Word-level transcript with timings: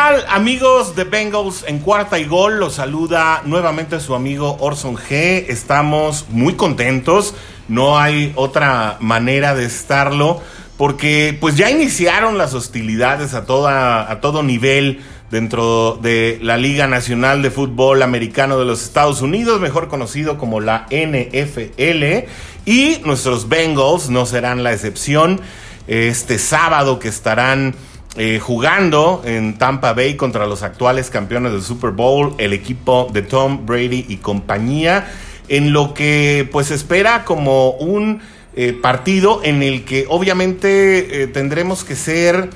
Hola, 0.00 0.16
¿qué 0.16 0.22
tal 0.22 0.34
amigos 0.34 0.96
de 0.96 1.04
Bengals 1.04 1.64
en 1.66 1.78
cuarta 1.80 2.18
y 2.18 2.24
gol? 2.24 2.58
Los 2.58 2.76
saluda 2.76 3.42
nuevamente 3.44 4.00
su 4.00 4.14
amigo 4.14 4.56
Orson 4.60 4.96
G. 4.96 5.44
Estamos 5.48 6.26
muy 6.30 6.54
contentos, 6.54 7.34
no 7.68 7.98
hay 7.98 8.32
otra 8.34 8.96
manera 9.00 9.54
de 9.54 9.66
estarlo 9.66 10.40
porque 10.78 11.36
pues 11.38 11.56
ya 11.56 11.70
iniciaron 11.70 12.38
las 12.38 12.54
hostilidades 12.54 13.34
a, 13.34 13.44
toda, 13.44 14.10
a 14.10 14.20
todo 14.20 14.42
nivel 14.42 15.00
dentro 15.30 15.98
de 16.00 16.38
la 16.40 16.56
Liga 16.56 16.86
Nacional 16.86 17.42
de 17.42 17.50
Fútbol 17.50 18.02
Americano 18.02 18.58
de 18.58 18.64
los 18.64 18.82
Estados 18.82 19.20
Unidos, 19.20 19.60
mejor 19.60 19.88
conocido 19.88 20.38
como 20.38 20.60
la 20.60 20.86
NFL, 20.90 22.26
y 22.64 22.98
nuestros 23.04 23.48
Bengals 23.50 24.08
no 24.08 24.24
serán 24.24 24.62
la 24.62 24.72
excepción. 24.72 25.40
Este 25.86 26.38
sábado 26.38 27.00
que 27.00 27.08
estarán 27.08 27.74
eh, 28.16 28.40
jugando 28.40 29.22
en 29.24 29.56
Tampa 29.56 29.92
Bay 29.92 30.16
contra 30.16 30.44
los 30.48 30.64
actuales 30.64 31.10
campeones 31.10 31.52
del 31.52 31.62
Super 31.62 31.90
Bowl, 31.90 32.34
el 32.38 32.52
equipo 32.52 33.08
de 33.12 33.22
Tom 33.22 33.66
Brady 33.66 34.04
y 34.08 34.16
compañía, 34.16 35.08
en 35.46 35.72
lo 35.72 35.94
que 35.94 36.48
pues 36.50 36.72
espera 36.72 37.24
como 37.24 37.70
un 37.70 38.20
eh, 38.56 38.72
partido 38.72 39.42
en 39.44 39.62
el 39.62 39.84
que 39.84 40.06
obviamente 40.08 41.22
eh, 41.22 41.26
tendremos 41.28 41.84
que 41.84 41.94
ser 41.94 42.50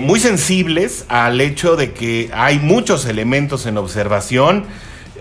muy 0.00 0.20
sensibles 0.20 1.04
al 1.08 1.38
hecho 1.38 1.76
de 1.76 1.92
que 1.92 2.30
hay 2.32 2.58
muchos 2.58 3.04
elementos 3.04 3.66
en 3.66 3.76
observación. 3.76 4.64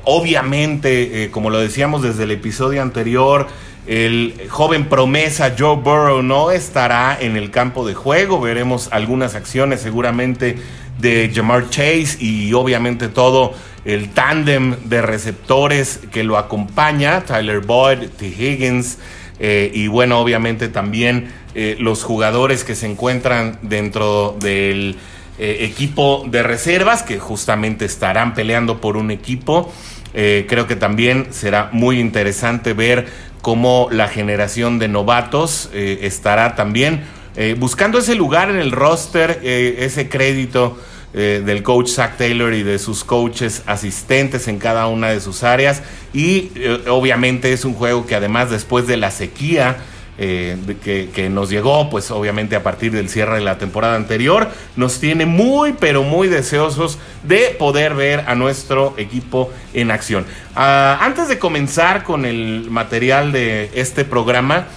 Obviamente, 0.05 1.29
como 1.31 1.49
lo 1.49 1.59
decíamos 1.59 2.03
desde 2.03 2.23
el 2.23 2.31
episodio 2.31 2.81
anterior, 2.81 3.47
el 3.87 4.47
joven 4.49 4.85
promesa 4.85 5.55
Joe 5.57 5.75
Burrow 5.75 6.23
no 6.23 6.51
estará 6.51 7.17
en 7.19 7.37
el 7.37 7.51
campo 7.51 7.87
de 7.87 7.93
juego. 7.93 8.41
Veremos 8.41 8.89
algunas 8.91 9.35
acciones 9.35 9.81
seguramente 9.81 10.57
de 10.99 11.31
Jamar 11.33 11.69
Chase 11.69 12.17
y 12.19 12.53
obviamente 12.53 13.07
todo 13.09 13.53
el 13.85 14.09
tándem 14.09 14.75
de 14.85 15.01
receptores 15.01 15.99
que 16.11 16.23
lo 16.23 16.37
acompaña, 16.37 17.21
Tyler 17.21 17.59
Boyd, 17.59 18.09
T. 18.17 18.27
Higgins 18.27 18.97
eh, 19.39 19.71
y 19.73 19.87
bueno, 19.87 20.19
obviamente 20.19 20.69
también 20.69 21.31
eh, 21.53 21.75
los 21.79 22.03
jugadores 22.03 22.63
que 22.63 22.75
se 22.75 22.87
encuentran 22.87 23.59
dentro 23.61 24.35
del 24.39 24.97
eh, 25.37 25.57
equipo 25.61 26.25
de 26.27 26.41
reservas 26.41 27.03
que 27.03 27.19
justamente 27.19 27.85
estarán 27.85 28.33
peleando 28.33 28.79
por 28.81 28.97
un 28.97 29.11
equipo. 29.11 29.71
creo 30.13 30.65
que 30.65 30.77
también 30.77 31.27
será 31.31 31.69
muy 31.73 31.99
interesante 31.99 32.71
ver 32.71 33.05
cómo 33.45 33.89
la 33.91 34.07
generación 34.07 34.79
de 34.79 34.87
novatos 34.87 35.69
eh, 35.71 35.99
estará 36.01 36.55
también 36.55 37.03
eh, 37.35 37.55
buscando 37.55 37.99
ese 37.99 38.15
lugar 38.15 38.49
en 38.49 38.55
el 38.55 38.71
roster, 38.71 39.39
eh, 39.43 39.75
ese 39.81 40.09
crédito 40.09 40.79
del 41.13 41.63
coach 41.63 41.87
Zach 41.91 42.17
Taylor 42.17 42.53
y 42.53 42.63
de 42.63 42.77
sus 42.77 43.05
coaches 43.05 43.63
asistentes 43.67 44.49
en 44.49 44.57
cada 44.57 44.87
una 44.87 45.11
de 45.11 45.21
sus 45.21 45.43
áreas. 45.43 45.81
Y 46.13 46.51
obviamente 46.89 47.53
es 47.53 47.63
un 47.63 47.73
juego 47.73 48.05
que 48.05 48.15
además 48.15 48.49
después 48.49 48.85
de 48.85 48.97
la 48.97 49.11
sequía, 49.11 49.77
que, 50.17 51.09
que, 51.13 51.29
nos 51.29 51.49
llegó, 51.49 51.89
pues 51.89 52.09
obviamente 52.11 52.55
a 52.55 52.63
partir 52.63 52.91
del 52.91 53.09
cierre 53.09 53.35
de 53.35 53.41
la 53.41 53.57
temporada 53.57 53.95
anterior, 53.95 54.49
nos 54.75 54.99
tiene 54.99 55.25
muy, 55.25 55.73
pero 55.73 56.03
muy 56.03 56.27
deseosos 56.27 56.97
de 57.23 57.55
poder 57.59 57.95
ver 57.95 58.23
a 58.27 58.35
nuestro 58.35 58.93
equipo 58.97 59.51
en 59.73 59.91
acción. 59.91 60.25
Ah, 60.55 60.97
antes 61.01 61.27
de 61.27 61.37
comenzar 61.37 62.03
con 62.03 62.25
el 62.25 62.67
material 62.69 63.31
de 63.31 63.71
este 63.73 64.05
programa, 64.05 64.67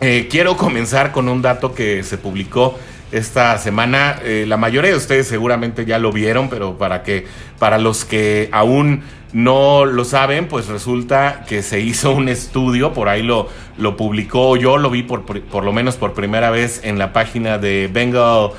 eh, 0.00 0.26
quiero 0.28 0.56
comenzar 0.56 1.12
con 1.12 1.28
un 1.28 1.42
dato 1.42 1.74
que 1.74 2.02
se 2.02 2.18
publicó 2.18 2.76
esta 3.12 3.56
semana. 3.58 4.18
Eh, 4.24 4.46
la 4.48 4.56
mayoría 4.56 4.90
de 4.90 4.96
ustedes 4.96 5.28
seguramente 5.28 5.84
ya 5.84 5.98
lo 5.98 6.10
vieron, 6.10 6.48
pero 6.48 6.78
para 6.78 7.02
que 7.02 7.26
para 7.58 7.78
los 7.78 8.04
que 8.04 8.48
aún 8.52 9.02
no 9.32 9.84
lo 9.84 10.04
saben, 10.04 10.48
pues 10.48 10.66
resulta 10.66 11.44
que 11.46 11.62
se 11.62 11.80
hizo 11.80 12.12
un 12.12 12.28
estudio, 12.28 12.92
por 12.92 13.08
ahí 13.08 13.22
lo, 13.22 13.48
lo 13.78 13.96
publicó, 13.96 14.56
yo 14.56 14.76
lo 14.78 14.90
vi 14.90 15.02
por, 15.02 15.24
por, 15.24 15.64
lo 15.64 15.72
menos 15.72 15.96
por 15.96 16.14
primera 16.14 16.50
vez 16.50 16.80
en 16.84 16.98
la 16.98 17.12
página 17.12 17.58
de 17.58 17.88
Bengal 17.90 18.50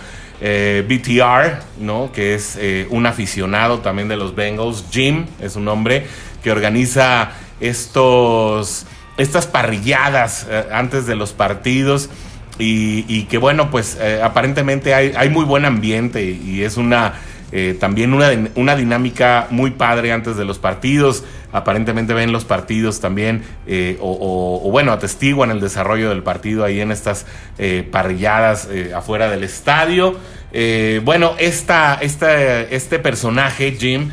eh, 0.42 0.84
BTR, 0.88 1.84
¿no? 1.84 2.12
que 2.12 2.34
es 2.34 2.58
eh, 2.59 2.88
un 2.90 3.06
aficionado 3.06 3.80
también 3.80 4.08
de 4.08 4.18
los 4.18 4.36
Bengals, 4.36 4.86
Jim 4.92 5.25
es 5.42 5.56
un 5.56 5.68
hombre 5.68 6.08
que 6.44 6.52
organiza 6.52 7.31
estos, 7.59 8.86
estas 9.18 9.46
parrilladas 9.47 10.47
antes 10.72 11.06
de 11.06 11.16
los 11.16 11.34
partidos. 11.34 12.09
Y, 12.59 13.24
que 13.24 13.40
bueno, 13.40 13.72
pues 13.72 13.97
aparentemente 14.22 14.94
hay, 14.94 15.30
muy 15.30 15.44
buen 15.44 15.66
ambiente 15.66 16.24
y 16.24 16.62
es 16.62 16.78
una 16.78 17.16
eh, 17.56 17.78
también 17.80 18.16
una, 18.16 18.31
una, 18.56 18.75
dinámica 18.75 19.46
muy 19.52 19.69
padre 19.69 20.12
antes 20.12 20.36
de 20.38 20.44
los 20.44 20.58
partidos. 20.58 21.24
Aparentemente 21.52 22.16
ven 22.16 22.31
los 22.31 22.46
partidos 22.46 23.00
también, 23.00 23.44
eh, 23.68 23.96
o, 24.02 24.68
bueno, 24.72 24.92
atestiguan 24.92 25.52
el 25.52 25.59
desarrollo 25.59 26.09
del 26.09 26.24
partido 26.24 26.66
ahí 26.66 26.81
en 26.81 26.92
estas 26.92 27.28
eh, 27.59 27.88
parrilladas 27.92 28.68
afuera 28.96 29.30
del 29.30 29.44
estadio. 29.44 30.18
bueno, 31.03 31.36
esta, 31.38 32.00
esta, 32.02 32.62
este 32.62 32.97
personaje, 32.97 33.78
Jim, 33.80 34.09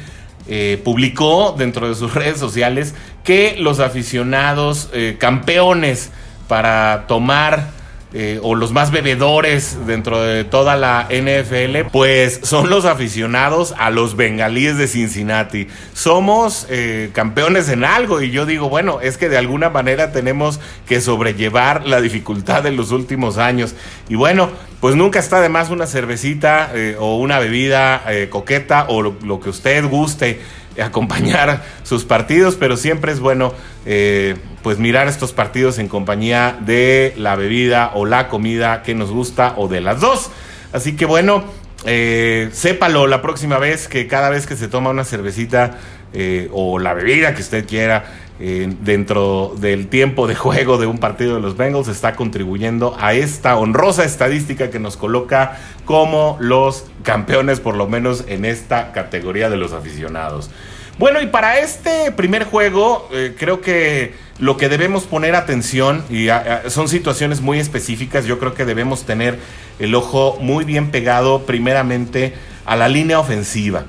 publicó 0.84 1.54
dentro 1.56 1.88
de 1.88 1.94
sus 1.94 2.12
redes 2.22 2.38
sociales 2.38 2.94
que 3.24 3.56
los 3.58 3.80
aficionados 3.80 4.90
campeones 5.18 6.10
para 6.46 7.06
tomar 7.08 7.79
eh, 8.12 8.41
o 8.43 8.56
los 8.56 8.72
más 8.72 8.91
bebedores 8.91 9.87
dentro 9.87 10.21
de 10.21 10.43
toda 10.43 10.75
la 10.75 11.06
NFL, 11.10 11.91
pues 11.93 12.41
son 12.43 12.69
los 12.69 12.84
aficionados 12.84 13.72
a 13.78 13.91
los 13.91 14.16
bengalíes 14.16 14.76
de 14.76 14.88
Cincinnati. 14.88 15.69
Somos 15.93 16.66
eh, 16.71 17.10
campeones 17.12 17.69
en 17.69 17.84
algo 17.84 18.21
y 18.21 18.32
yo 18.32 18.47
digo, 18.47 18.69
bueno, 18.69 19.00
es 19.00 19.16
que 19.16 19.28
de 19.28 19.38
alguna 19.38 19.71
manera 19.71 20.10
tenemos 20.10 20.59
que 20.88 21.00
sobrellevar 21.00 21.87
la 21.87 22.00
dificultad 22.00 22.65
de 22.65 22.72
los 22.72 22.91
últimos 22.91 23.38
años. 23.38 23.76
Y 24.09 24.16
bueno, 24.16 24.50
pues 24.81 24.97
nunca 24.97 25.21
está 25.21 25.41
de 25.41 25.48
más 25.48 25.71
una 25.71 25.87
cervecita 25.87 26.72
eh, 26.75 26.97
o 26.98 27.16
una 27.19 27.38
bebida 27.38 28.03
coqueta 28.28 28.87
o 28.88 29.03
lo 29.03 29.41
que 29.41 29.50
usted 29.50 29.84
guste 29.88 30.41
acompañar 30.82 31.64
sus 31.82 32.04
partidos, 32.04 32.56
pero 32.56 32.76
siempre 32.76 33.12
es 33.12 33.20
bueno 33.20 33.53
eh, 33.86 34.36
pues 34.62 34.78
mirar 34.78 35.08
estos 35.08 35.32
partidos 35.32 35.78
en 35.78 35.88
compañía 35.88 36.58
de 36.60 37.14
la 37.16 37.36
bebida 37.36 37.92
o 37.94 38.06
la 38.06 38.28
comida 38.28 38.82
que 38.82 38.94
nos 38.94 39.10
gusta 39.10 39.54
o 39.56 39.69
de 39.69 39.80
las 39.80 40.00
dos. 40.00 40.30
Así 40.72 40.97
que 40.97 41.06
bueno, 41.06 41.44
eh, 41.86 42.50
sépalo 42.53 43.06
la 43.06 43.22
próxima 43.22 43.59
vez 43.59 43.88
que 43.88 44.06
cada 44.06 44.30
vez 44.30 44.47
que 44.47 44.56
se 44.56 44.69
toma 44.69 44.91
una 44.91 45.04
cervecita 45.04 45.78
eh, 46.12 46.48
o 46.53 46.78
la 46.78 46.92
bebida 46.94 47.34
que 47.34 47.41
usted 47.41 47.66
quiera 47.66 48.04
dentro 48.40 49.54
del 49.58 49.88
tiempo 49.88 50.26
de 50.26 50.34
juego 50.34 50.78
de 50.78 50.86
un 50.86 50.96
partido 50.96 51.34
de 51.34 51.40
los 51.42 51.58
Bengals 51.58 51.88
está 51.88 52.16
contribuyendo 52.16 52.96
a 52.98 53.12
esta 53.12 53.58
honrosa 53.58 54.04
estadística 54.04 54.70
que 54.70 54.78
nos 54.78 54.96
coloca 54.96 55.58
como 55.84 56.38
los 56.40 56.86
campeones 57.02 57.60
por 57.60 57.76
lo 57.76 57.86
menos 57.86 58.24
en 58.28 58.46
esta 58.46 58.92
categoría 58.92 59.50
de 59.50 59.58
los 59.58 59.74
aficionados. 59.74 60.50
Bueno, 60.98 61.20
y 61.20 61.26
para 61.26 61.60
este 61.60 62.12
primer 62.12 62.44
juego, 62.44 63.08
eh, 63.12 63.34
creo 63.38 63.60
que 63.60 64.14
lo 64.38 64.56
que 64.56 64.68
debemos 64.68 65.04
poner 65.04 65.34
atención, 65.34 66.04
y 66.10 66.28
son 66.68 66.88
situaciones 66.88 67.40
muy 67.40 67.58
específicas, 67.58 68.26
yo 68.26 68.38
creo 68.38 68.54
que 68.54 68.64
debemos 68.64 69.04
tener 69.04 69.38
el 69.78 69.94
ojo 69.94 70.38
muy 70.41 70.65
bien 70.65 70.91
pegado 70.91 71.47
primeramente 71.47 72.34
a 72.66 72.76
la 72.76 72.88
línea 72.88 73.18
ofensiva. 73.18 73.84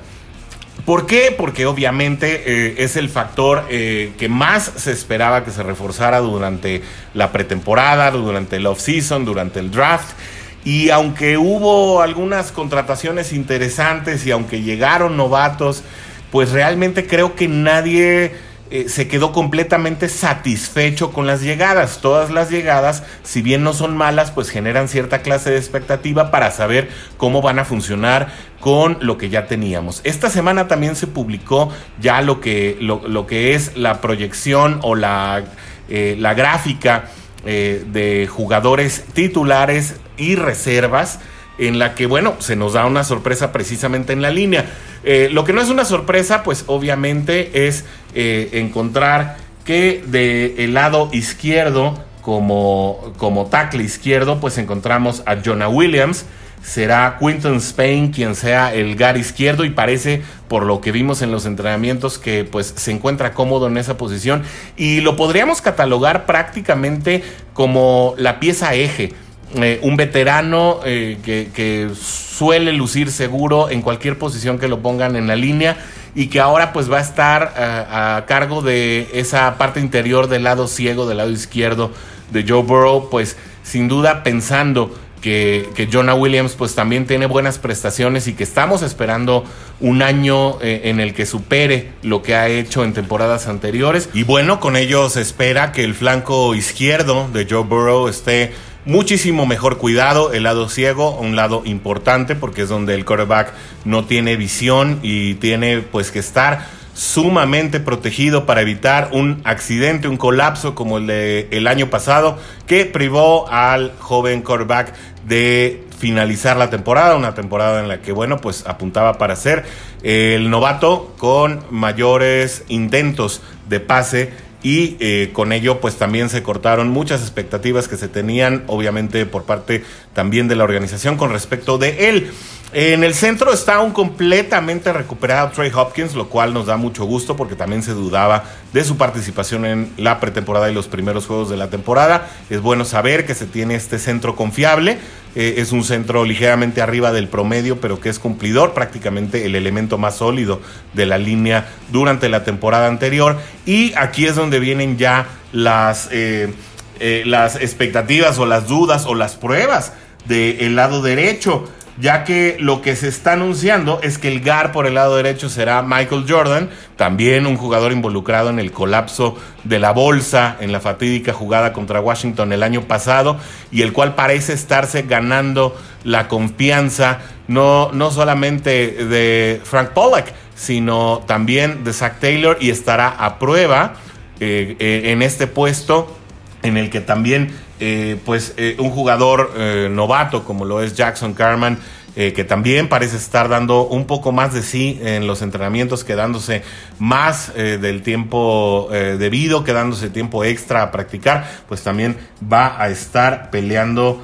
¿Por 0.84 1.06
qué? 1.06 1.32
Porque 1.36 1.66
obviamente 1.66 2.42
eh, 2.44 2.74
es 2.78 2.96
el 2.96 3.08
factor 3.08 3.66
eh, 3.70 4.12
que 4.18 4.28
más 4.28 4.72
se 4.76 4.90
esperaba 4.90 5.44
que 5.44 5.52
se 5.52 5.62
reforzara 5.62 6.18
durante 6.18 6.82
la 7.14 7.30
pretemporada, 7.30 8.10
durante 8.10 8.56
el 8.56 8.66
off-season, 8.66 9.24
durante 9.24 9.60
el 9.60 9.70
draft. 9.70 10.16
Y 10.64 10.90
aunque 10.90 11.38
hubo 11.38 12.02
algunas 12.02 12.50
contrataciones 12.50 13.32
interesantes 13.32 14.26
y 14.26 14.32
aunque 14.32 14.62
llegaron 14.62 15.16
novatos, 15.16 15.84
pues 16.32 16.50
realmente 16.50 17.06
creo 17.06 17.36
que 17.36 17.46
nadie 17.46 18.32
eh, 18.74 18.88
se 18.88 19.06
quedó 19.06 19.32
completamente 19.32 20.08
satisfecho 20.08 21.12
con 21.12 21.26
las 21.26 21.42
llegadas. 21.42 21.98
Todas 22.00 22.30
las 22.30 22.48
llegadas, 22.48 23.02
si 23.22 23.42
bien 23.42 23.62
no 23.62 23.74
son 23.74 23.94
malas, 23.98 24.30
pues 24.30 24.48
generan 24.48 24.88
cierta 24.88 25.20
clase 25.20 25.50
de 25.50 25.58
expectativa 25.58 26.30
para 26.30 26.50
saber 26.50 26.88
cómo 27.18 27.42
van 27.42 27.58
a 27.58 27.66
funcionar 27.66 28.32
con 28.60 28.96
lo 29.02 29.18
que 29.18 29.28
ya 29.28 29.46
teníamos. 29.46 30.00
Esta 30.04 30.30
semana 30.30 30.68
también 30.68 30.96
se 30.96 31.06
publicó 31.06 31.70
ya 32.00 32.22
lo 32.22 32.40
que, 32.40 32.78
lo, 32.80 33.26
que 33.26 33.54
es 33.54 33.76
la 33.76 34.00
proyección 34.00 34.78
o 34.80 34.94
la, 34.94 35.44
eh, 35.90 36.16
la 36.18 36.32
gráfica 36.32 37.10
eh, 37.44 37.84
de 37.88 38.26
jugadores 38.26 39.04
titulares 39.12 39.96
y 40.16 40.36
reservas 40.36 41.18
en 41.58 41.78
la 41.78 41.94
que, 41.94 42.06
bueno, 42.06 42.36
se 42.38 42.56
nos 42.56 42.72
da 42.72 42.86
una 42.86 43.04
sorpresa 43.04 43.52
precisamente 43.52 44.14
en 44.14 44.22
la 44.22 44.30
línea. 44.30 44.64
Eh, 45.04 45.28
lo 45.32 45.44
que 45.44 45.52
no 45.52 45.60
es 45.60 45.68
una 45.68 45.84
sorpresa, 45.84 46.42
pues 46.42 46.64
obviamente 46.66 47.66
es 47.66 47.84
eh, 48.14 48.50
encontrar 48.52 49.36
que 49.64 50.02
del 50.06 50.74
lado 50.74 51.08
izquierdo, 51.12 51.98
como, 52.20 53.12
como 53.16 53.46
tackle 53.46 53.82
izquierdo, 53.82 54.40
pues 54.40 54.58
encontramos 54.58 55.22
a 55.26 55.36
Jonah 55.44 55.68
Williams, 55.68 56.26
será 56.62 57.16
Quinton 57.18 57.56
Spain 57.56 58.12
quien 58.12 58.34
sea 58.34 58.72
el 58.72 58.94
gar 58.96 59.16
izquierdo 59.16 59.64
y 59.64 59.70
parece 59.70 60.22
por 60.48 60.64
lo 60.64 60.80
que 60.80 60.92
vimos 60.92 61.22
en 61.22 61.32
los 61.32 61.44
entrenamientos 61.44 62.18
que 62.18 62.44
pues 62.44 62.72
se 62.76 62.92
encuentra 62.92 63.34
cómodo 63.34 63.66
en 63.66 63.76
esa 63.76 63.96
posición 63.96 64.42
y 64.76 65.00
lo 65.00 65.16
podríamos 65.16 65.60
catalogar 65.60 66.24
prácticamente 66.24 67.24
como 67.52 68.14
la 68.16 68.38
pieza 68.38 68.74
eje. 68.74 69.12
Eh, 69.54 69.80
un 69.82 69.96
veterano 69.96 70.80
eh, 70.84 71.18
que, 71.22 71.90
suele 71.94 72.72
lucir 72.72 73.10
seguro 73.12 73.68
en 73.70 73.82
cualquier 73.82 74.18
posición 74.18 74.58
que 74.58 74.66
lo 74.66 74.80
pongan 74.80 75.14
en 75.14 75.26
la 75.26 75.36
línea 75.36 75.76
y 76.14 76.26
que 76.26 76.40
ahora 76.40 76.72
pues 76.72 76.90
va 76.90 76.98
a 76.98 77.02
estar 77.02 77.54
eh, 77.56 77.60
a 77.60 78.24
cargo 78.26 78.62
de 78.62 79.08
esa 79.12 79.58
parte 79.58 79.80
interior 79.80 80.28
del 80.28 80.44
lado 80.44 80.66
ciego, 80.66 81.06
del 81.06 81.18
lado 81.18 81.30
izquierdo 81.30 81.92
de 82.30 82.44
Joe 82.48 82.62
Burrow, 82.62 83.10
pues 83.10 83.36
sin 83.62 83.88
duda 83.88 84.22
pensando 84.22 84.94
que, 85.20 85.68
que, 85.76 85.88
Jonah 85.92 86.14
Williams 86.14 86.54
pues 86.54 86.74
también 86.74 87.06
tiene 87.06 87.26
buenas 87.26 87.58
prestaciones 87.58 88.26
y 88.26 88.32
que 88.32 88.42
estamos 88.42 88.82
esperando 88.82 89.44
un 89.78 90.02
año 90.02 90.58
en 90.60 90.98
el 90.98 91.14
que 91.14 91.26
supere 91.26 91.92
lo 92.02 92.22
que 92.22 92.34
ha 92.34 92.48
hecho 92.48 92.82
en 92.82 92.92
temporadas 92.92 93.46
anteriores. 93.46 94.08
Y 94.14 94.24
bueno, 94.24 94.58
con 94.58 94.76
ello 94.76 95.08
se 95.10 95.20
espera 95.20 95.70
que 95.70 95.84
el 95.84 95.94
flanco 95.94 96.56
izquierdo 96.56 97.28
de 97.32 97.46
Joe 97.48 97.62
Burrow 97.62 98.08
esté 98.08 98.52
muchísimo 98.84 99.46
mejor 99.46 99.78
cuidado, 99.78 100.32
el 100.32 100.44
lado 100.44 100.68
ciego, 100.68 101.16
un 101.18 101.36
lado 101.36 101.62
importante 101.64 102.34
porque 102.34 102.62
es 102.62 102.68
donde 102.68 102.94
el 102.94 103.04
quarterback 103.04 103.52
no 103.84 104.04
tiene 104.04 104.36
visión 104.36 104.98
y 105.02 105.34
tiene 105.34 105.78
pues 105.78 106.10
que 106.10 106.18
estar 106.18 106.66
sumamente 106.94 107.80
protegido 107.80 108.44
para 108.44 108.60
evitar 108.60 109.10
un 109.12 109.40
accidente, 109.44 110.08
un 110.08 110.16
colapso 110.16 110.74
como 110.74 110.98
el 110.98 111.06
de 111.06 111.48
el 111.50 111.66
año 111.66 111.88
pasado 111.88 112.38
que 112.66 112.84
privó 112.84 113.48
al 113.48 113.92
joven 113.98 114.42
quarterback 114.42 114.92
de 115.26 115.84
finalizar 115.98 116.56
la 116.56 116.68
temporada, 116.68 117.16
una 117.16 117.34
temporada 117.34 117.80
en 117.80 117.88
la 117.88 118.02
que 118.02 118.12
bueno, 118.12 118.38
pues 118.38 118.64
apuntaba 118.66 119.18
para 119.18 119.36
ser 119.36 119.64
el 120.02 120.50
novato 120.50 121.14
con 121.16 121.64
mayores 121.70 122.64
intentos 122.68 123.40
de 123.68 123.80
pase 123.80 124.32
y 124.62 124.96
eh, 125.00 125.30
con 125.32 125.52
ello 125.52 125.80
pues 125.80 125.96
también 125.96 126.28
se 126.28 126.42
cortaron 126.42 126.88
muchas 126.88 127.20
expectativas 127.22 127.88
que 127.88 127.96
se 127.96 128.08
tenían 128.08 128.64
obviamente 128.66 129.26
por 129.26 129.44
parte 129.44 129.84
también 130.14 130.48
de 130.48 130.56
la 130.56 130.64
organización 130.64 131.16
con 131.16 131.30
respecto 131.30 131.78
de 131.78 132.08
él. 132.08 132.30
En 132.74 133.04
el 133.04 133.12
centro 133.12 133.52
está 133.52 133.80
un 133.80 133.92
completamente 133.92 134.94
recuperado 134.94 135.50
Trey 135.50 135.70
Hopkins, 135.74 136.14
lo 136.14 136.30
cual 136.30 136.54
nos 136.54 136.64
da 136.64 136.78
mucho 136.78 137.04
gusto 137.04 137.36
porque 137.36 137.54
también 137.54 137.82
se 137.82 137.92
dudaba 137.92 138.44
de 138.72 138.82
su 138.82 138.96
participación 138.96 139.66
en 139.66 139.92
la 139.98 140.20
pretemporada 140.20 140.70
y 140.70 140.74
los 140.74 140.88
primeros 140.88 141.26
juegos 141.26 141.50
de 141.50 141.58
la 141.58 141.68
temporada. 141.68 142.30
Es 142.48 142.62
bueno 142.62 142.86
saber 142.86 143.26
que 143.26 143.34
se 143.34 143.44
tiene 143.44 143.74
este 143.74 143.98
centro 143.98 144.36
confiable. 144.36 144.96
Eh, 145.34 145.56
es 145.58 145.72
un 145.72 145.84
centro 145.84 146.24
ligeramente 146.24 146.80
arriba 146.80 147.12
del 147.12 147.28
promedio, 147.28 147.78
pero 147.78 148.00
que 148.00 148.08
es 148.08 148.18
cumplidor, 148.18 148.72
prácticamente 148.72 149.44
el 149.44 149.54
elemento 149.54 149.98
más 149.98 150.16
sólido 150.16 150.62
de 150.94 151.04
la 151.04 151.18
línea 151.18 151.68
durante 151.90 152.30
la 152.30 152.42
temporada 152.42 152.86
anterior. 152.86 153.36
Y 153.66 153.92
aquí 153.98 154.24
es 154.24 154.34
donde 154.34 154.60
vienen 154.60 154.96
ya 154.96 155.26
las, 155.52 156.08
eh, 156.10 156.54
eh, 157.00 157.22
las 157.26 157.56
expectativas 157.56 158.38
o 158.38 158.46
las 158.46 158.66
dudas 158.66 159.04
o 159.04 159.14
las 159.14 159.34
pruebas 159.34 159.92
del 160.24 160.76
lado 160.76 161.02
derecho 161.02 161.68
ya 161.98 162.24
que 162.24 162.56
lo 162.58 162.80
que 162.80 162.96
se 162.96 163.08
está 163.08 163.32
anunciando 163.34 164.00
es 164.02 164.18
que 164.18 164.28
el 164.28 164.40
GAR 164.40 164.72
por 164.72 164.86
el 164.86 164.94
lado 164.94 165.16
derecho 165.16 165.48
será 165.48 165.82
Michael 165.82 166.24
Jordan, 166.28 166.70
también 166.96 167.46
un 167.46 167.56
jugador 167.56 167.92
involucrado 167.92 168.50
en 168.50 168.58
el 168.58 168.72
colapso 168.72 169.36
de 169.64 169.78
la 169.78 169.92
bolsa 169.92 170.56
en 170.60 170.72
la 170.72 170.80
fatídica 170.80 171.32
jugada 171.32 171.72
contra 171.72 172.00
Washington 172.00 172.52
el 172.52 172.62
año 172.62 172.82
pasado 172.82 173.38
y 173.70 173.82
el 173.82 173.92
cual 173.92 174.14
parece 174.14 174.54
estarse 174.54 175.02
ganando 175.02 175.76
la 176.04 176.28
confianza 176.28 177.18
no, 177.48 177.90
no 177.92 178.10
solamente 178.10 179.04
de 179.04 179.60
Frank 179.64 179.90
Pollack, 179.90 180.32
sino 180.54 181.22
también 181.26 181.84
de 181.84 181.92
Zach 181.92 182.20
Taylor 182.20 182.56
y 182.60 182.70
estará 182.70 183.08
a 183.08 183.38
prueba 183.38 183.94
eh, 184.40 184.76
eh, 184.78 185.12
en 185.12 185.22
este 185.22 185.46
puesto 185.46 186.16
en 186.62 186.76
el 186.76 186.90
que 186.90 187.00
también 187.00 187.52
eh, 187.84 188.16
pues 188.24 188.54
eh, 188.58 188.76
un 188.78 188.90
jugador 188.90 189.54
eh, 189.56 189.88
novato 189.90 190.44
como 190.44 190.64
lo 190.64 190.80
es 190.80 190.94
Jackson 190.94 191.34
Carman, 191.34 191.80
que 192.14 192.44
también 192.44 192.90
parece 192.90 193.16
estar 193.16 193.48
dando 193.48 193.86
un 193.86 194.06
poco 194.06 194.32
más 194.32 194.52
de 194.52 194.62
sí 194.62 195.00
en 195.02 195.26
los 195.26 195.40
entrenamientos, 195.40 196.04
quedándose 196.04 196.62
más 196.98 197.54
del 197.54 198.02
tiempo 198.02 198.90
debido, 198.90 199.64
quedándose 199.64 200.10
tiempo 200.10 200.44
extra 200.44 200.82
a 200.82 200.90
practicar, 200.90 201.48
pues 201.68 201.82
también 201.82 202.18
va 202.52 202.78
a 202.78 202.90
estar 202.90 203.50
peleando 203.50 204.22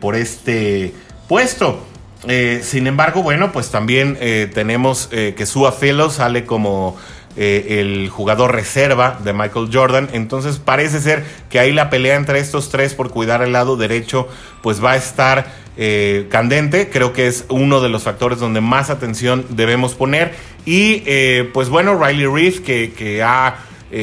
por 0.00 0.16
este 0.16 0.94
puesto. 1.28 1.84
sin 2.62 2.86
embargo, 2.86 3.22
bueno, 3.22 3.52
pues 3.52 3.70
también 3.70 4.16
tenemos 4.54 5.08
que 5.08 5.44
Sua 5.44 5.72
Fellow 5.72 6.08
sale 6.08 6.46
como 6.46 6.96
eh, 7.36 7.78
el 7.80 8.08
jugador 8.08 8.52
reserva 8.52 9.18
de 9.22 9.32
Michael 9.32 9.70
Jordan. 9.72 10.08
Entonces 10.12 10.58
parece 10.58 11.00
ser 11.00 11.24
que 11.48 11.60
ahí 11.60 11.72
la 11.72 11.88
pelea 11.88 12.16
entre 12.16 12.40
estos 12.40 12.70
tres 12.70 12.94
por 12.94 13.10
cuidar 13.10 13.40
el 13.42 13.52
lado 13.52 13.76
derecho 13.76 14.28
pues 14.62 14.84
va 14.84 14.92
a 14.92 14.96
estar 14.96 15.46
eh, 15.76 16.26
candente. 16.28 16.90
Creo 16.90 17.12
que 17.12 17.28
es 17.28 17.44
uno 17.48 17.80
de 17.80 17.88
los 17.88 18.02
factores 18.02 18.40
donde 18.40 18.60
más 18.60 18.90
atención 18.90 19.46
debemos 19.50 19.94
poner. 19.94 20.34
Y 20.66 21.04
eh, 21.06 21.48
pues 21.54 21.68
bueno, 21.68 21.96
Riley 22.02 22.26
Reef 22.26 22.60
que, 22.60 23.22
ha 23.22 23.56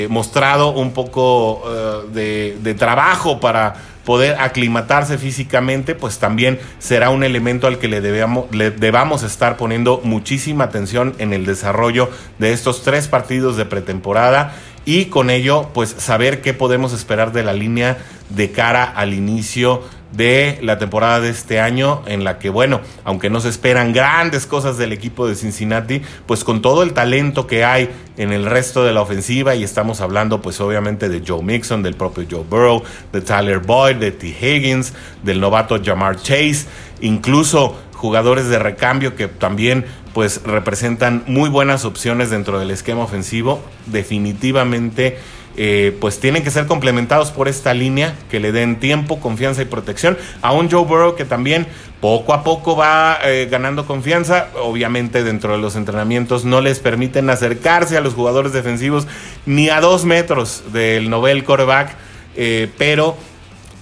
mostrado 0.09 0.71
un 0.71 0.91
poco 0.91 1.63
de 2.11 2.75
trabajo 2.77 3.39
para 3.39 3.75
poder 4.07 4.37
aclimatarse 4.39 5.17
físicamente, 5.17 5.93
pues 5.93 6.17
también 6.17 6.59
será 6.79 7.09
un 7.09 7.25
elemento 7.25 7.67
al 7.67 7.77
que 7.77 7.89
le, 7.89 7.99
debamos, 7.99 8.45
le 8.55 8.71
debamos 8.71 9.21
estar 9.21 9.57
poniendo 9.57 9.99
muchísima 10.01 10.63
atención 10.63 11.13
en 11.17 11.33
el 11.33 11.45
desarrollo 11.45 12.09
de 12.39 12.53
estos 12.53 12.83
tres 12.83 13.09
partidos 13.09 13.57
de 13.57 13.65
pretemporada 13.65 14.55
y 14.85 15.07
con 15.07 15.29
ello 15.29 15.71
pues 15.73 15.93
saber 15.97 16.39
qué 16.39 16.53
podemos 16.53 16.93
esperar 16.93 17.33
de 17.33 17.43
la 17.43 17.51
línea 17.51 17.97
de 18.29 18.49
cara 18.53 18.85
al 18.85 19.13
inicio 19.13 19.83
de 20.11 20.59
la 20.61 20.77
temporada 20.77 21.19
de 21.19 21.29
este 21.29 21.59
año 21.59 22.01
en 22.07 22.23
la 22.23 22.39
que 22.39 22.49
bueno, 22.49 22.81
aunque 23.03 23.29
no 23.29 23.39
se 23.39 23.49
esperan 23.49 23.93
grandes 23.93 24.45
cosas 24.45 24.77
del 24.77 24.93
equipo 24.93 25.27
de 25.27 25.35
Cincinnati, 25.35 26.01
pues 26.25 26.43
con 26.43 26.61
todo 26.61 26.83
el 26.83 26.93
talento 26.93 27.47
que 27.47 27.65
hay 27.65 27.89
en 28.17 28.31
el 28.31 28.45
resto 28.45 28.83
de 28.83 28.93
la 28.93 29.01
ofensiva 29.01 29.55
y 29.55 29.63
estamos 29.63 30.01
hablando 30.01 30.41
pues 30.41 30.59
obviamente 30.61 31.09
de 31.09 31.23
Joe 31.25 31.43
Mixon, 31.43 31.83
del 31.83 31.95
propio 31.95 32.25
Joe 32.29 32.43
Burrow, 32.49 32.83
de 33.11 33.21
Tyler 33.21 33.59
Boyd, 33.59 33.97
de 33.97 34.11
T. 34.11 34.27
Higgins, 34.27 34.93
del 35.23 35.39
novato 35.39 35.79
Jamar 35.83 36.15
Chase, 36.17 36.65
incluso 37.01 37.77
jugadores 37.93 38.47
de 38.47 38.59
recambio 38.59 39.15
que 39.15 39.27
también 39.27 39.85
pues 40.13 40.41
representan 40.43 41.23
muy 41.27 41.49
buenas 41.49 41.85
opciones 41.85 42.29
dentro 42.29 42.59
del 42.59 42.71
esquema 42.71 43.03
ofensivo. 43.03 43.61
Definitivamente 43.85 45.19
eh, 45.59 45.97
pues 45.99 46.19
tienen 46.19 46.43
que 46.43 46.51
ser 46.51 46.67
complementados 46.67 47.31
por 47.31 47.47
esta 47.47 47.73
línea 47.73 48.15
que 48.29 48.39
le 48.39 48.51
den 48.51 48.79
tiempo, 48.79 49.19
confianza 49.19 49.63
y 49.63 49.65
protección 49.65 50.15
a 50.43 50.53
un 50.53 50.69
Joe 50.69 50.85
Burrow 50.85 51.15
que 51.15 51.25
también 51.25 51.65
poco 51.99 52.33
a 52.33 52.43
poco 52.43 52.75
va 52.75 53.17
eh, 53.23 53.47
ganando 53.49 53.87
confianza. 53.87 54.49
Obviamente 54.61 55.23
dentro 55.23 55.53
de 55.53 55.57
los 55.57 55.75
entrenamientos 55.75 56.45
no 56.45 56.61
les 56.61 56.79
permiten 56.79 57.29
acercarse 57.31 57.97
a 57.97 58.01
los 58.01 58.13
jugadores 58.13 58.53
defensivos 58.53 59.07
ni 59.47 59.69
a 59.69 59.81
dos 59.81 60.05
metros 60.05 60.63
del 60.71 61.09
novel 61.09 61.43
quarterback, 61.43 61.95
eh, 62.35 62.69
pero 62.77 63.17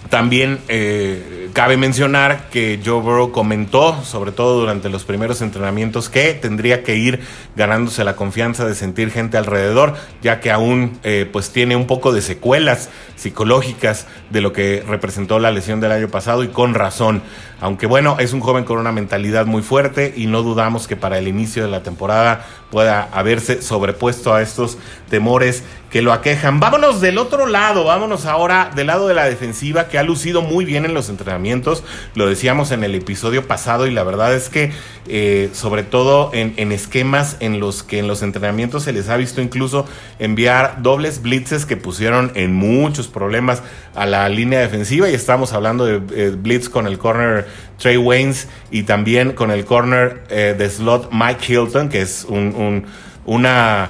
también 0.10 0.60
eh, 0.68 1.50
cabe 1.54 1.78
mencionar 1.78 2.50
que 2.50 2.80
Joe 2.84 3.02
Burrow 3.02 3.32
comentó, 3.32 4.04
sobre 4.04 4.32
todo 4.32 4.60
durante 4.60 4.90
los 4.90 5.04
primeros 5.04 5.42
entrenamientos, 5.42 6.10
que 6.10 6.34
tendría 6.34 6.84
que 6.84 6.96
ir 6.96 7.22
ganándose 7.56 8.04
la 8.04 8.16
confianza 8.16 8.66
de 8.66 8.76
sentir 8.76 9.10
gente 9.10 9.38
alrededor, 9.38 9.96
ya 10.22 10.40
que 10.42 10.52
aún 10.52 11.00
eh, 11.04 11.28
pues 11.32 11.52
tiene 11.52 11.76
un 11.76 11.88
poco 11.88 12.12
de 12.12 12.22
secuelas 12.22 12.90
psicológicas 13.16 14.08
de 14.30 14.42
lo 14.42 14.54
que 14.54 14.84
representó 14.88 15.40
la 15.40 15.52
lesión 15.52 15.80
del 15.80 15.92
año 15.92 16.10
pasado 16.10 16.44
y 16.44 16.50
con 16.50 16.74
razón. 16.74 17.24
Aunque 17.66 17.88
bueno, 17.88 18.18
es 18.20 18.32
un 18.32 18.42
joven 18.42 18.64
con 18.64 18.78
una 18.78 18.92
mentalidad 18.92 19.48
muy 19.48 19.64
fuerte 19.64 20.14
y 20.16 20.28
no 20.28 20.44
dudamos 20.44 20.88
que 20.88 20.96
para 20.96 21.18
el 21.18 21.28
inicio 21.28 21.64
de 21.64 21.72
la 21.72 21.82
temporada 21.82 22.46
pueda 22.70 23.10
haberse 23.12 23.64
sobrepuesto 23.64 24.36
a 24.36 24.44
estos 24.44 24.78
temores 25.10 25.64
que 25.90 26.02
lo 26.02 26.14
aquejan. 26.14 26.60
Vámonos 26.60 27.00
del 27.00 27.18
otro 27.18 27.48
lado, 27.48 27.86
vámonos 27.86 28.26
ahora 28.26 28.70
del 28.76 28.88
lado 28.88 29.08
de 29.08 29.14
la 29.14 29.26
defensiva 29.26 29.88
que 29.88 29.98
ha 29.98 30.04
lucido 30.04 30.42
muy 30.42 30.66
bien 30.66 30.84
en 30.84 30.94
los 30.94 31.10
entrenamientos. 31.10 31.84
Lo 32.16 32.28
decíamos 32.28 32.72
en 32.72 32.84
el 32.84 32.94
episodio 32.94 33.48
pasado 33.48 33.88
y 33.88 33.92
la 33.92 34.04
verdad 34.04 34.36
es 34.36 34.50
que 34.50 34.72
eh, 35.08 35.50
sobre 35.54 35.84
todo 35.84 36.32
en, 36.34 36.72
esquemas 36.72 37.38
en 37.40 37.60
los 37.60 37.82
que 37.82 38.00
en 38.00 38.08
los 38.08 38.24
entrenamientos 38.24 38.84
se 38.84 38.92
les 38.92 39.08
ha 39.08 39.16
visto 39.18 39.42
incluso 39.42 39.86
enviar 40.20 40.82
dobles 40.82 41.22
blitzes 41.22 41.66
que 41.66 41.78
pusieron 41.78 42.32
en 42.36 42.54
muchos 42.54 43.08
problemas 43.08 43.64
a 43.96 44.06
la 44.06 44.28
línea 44.28 44.60
defensiva 44.60 45.10
y 45.10 45.14
estamos 45.14 45.54
hablando 45.54 45.86
de 45.86 46.02
eh, 46.14 46.32
blitz 46.32 46.68
con 46.68 46.88
el 46.88 46.98
corner 46.98 47.48
Trey 47.78 47.98
Waynes 47.98 48.48
y 48.72 48.84
también 48.84 49.34
con 49.34 49.52
el 49.52 49.66
corner 49.66 50.24
eh, 50.30 50.56
de 50.58 50.70
slot 50.70 51.10
Mike 51.12 51.54
Hilton 51.54 51.90
que 51.90 52.02
es 52.02 52.26
un, 52.28 52.86
una 53.26 53.90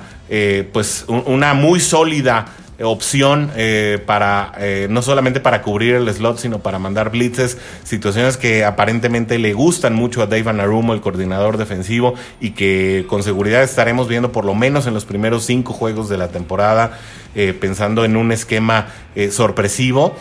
pues 0.72 1.06
una 1.08 1.54
muy 1.54 1.80
sólida 1.80 2.48
opción 2.84 3.52
eh, 3.56 4.02
para 4.06 4.52
eh, 4.58 4.88
no 4.90 5.02
solamente 5.02 5.40
para 5.40 5.62
cubrir 5.62 5.96
el 5.96 6.14
slot, 6.14 6.38
sino 6.40 6.60
para 6.60 6.80
mandar 6.80 7.10
blitzes, 7.12 7.58
situaciones 7.84 8.38
que 8.38 8.66
aparentemente 8.66 9.40
le 9.40 9.54
gustan 9.54 9.94
mucho 9.96 10.22
a 10.22 10.28
Dave 10.28 10.50
Anarumo, 10.50 10.94
el 10.94 11.02
coordinador 11.02 11.58
defensivo, 11.58 12.16
y 12.42 12.52
que 12.52 13.06
con 13.08 13.24
seguridad 13.24 13.64
estaremos 13.64 14.08
viendo 14.08 14.32
por 14.32 14.46
lo 14.46 14.56
menos 14.56 14.88
en 14.88 14.94
los 14.94 15.06
primeros 15.06 15.46
cinco 15.46 15.74
juegos 15.74 16.10
de 16.10 16.18
la 16.18 16.30
temporada, 16.30 17.00
eh, 17.34 17.54
pensando 17.58 18.04
en 18.04 18.18
un 18.18 18.32
esquema 18.32 18.88
sorpresivo 19.32 20.16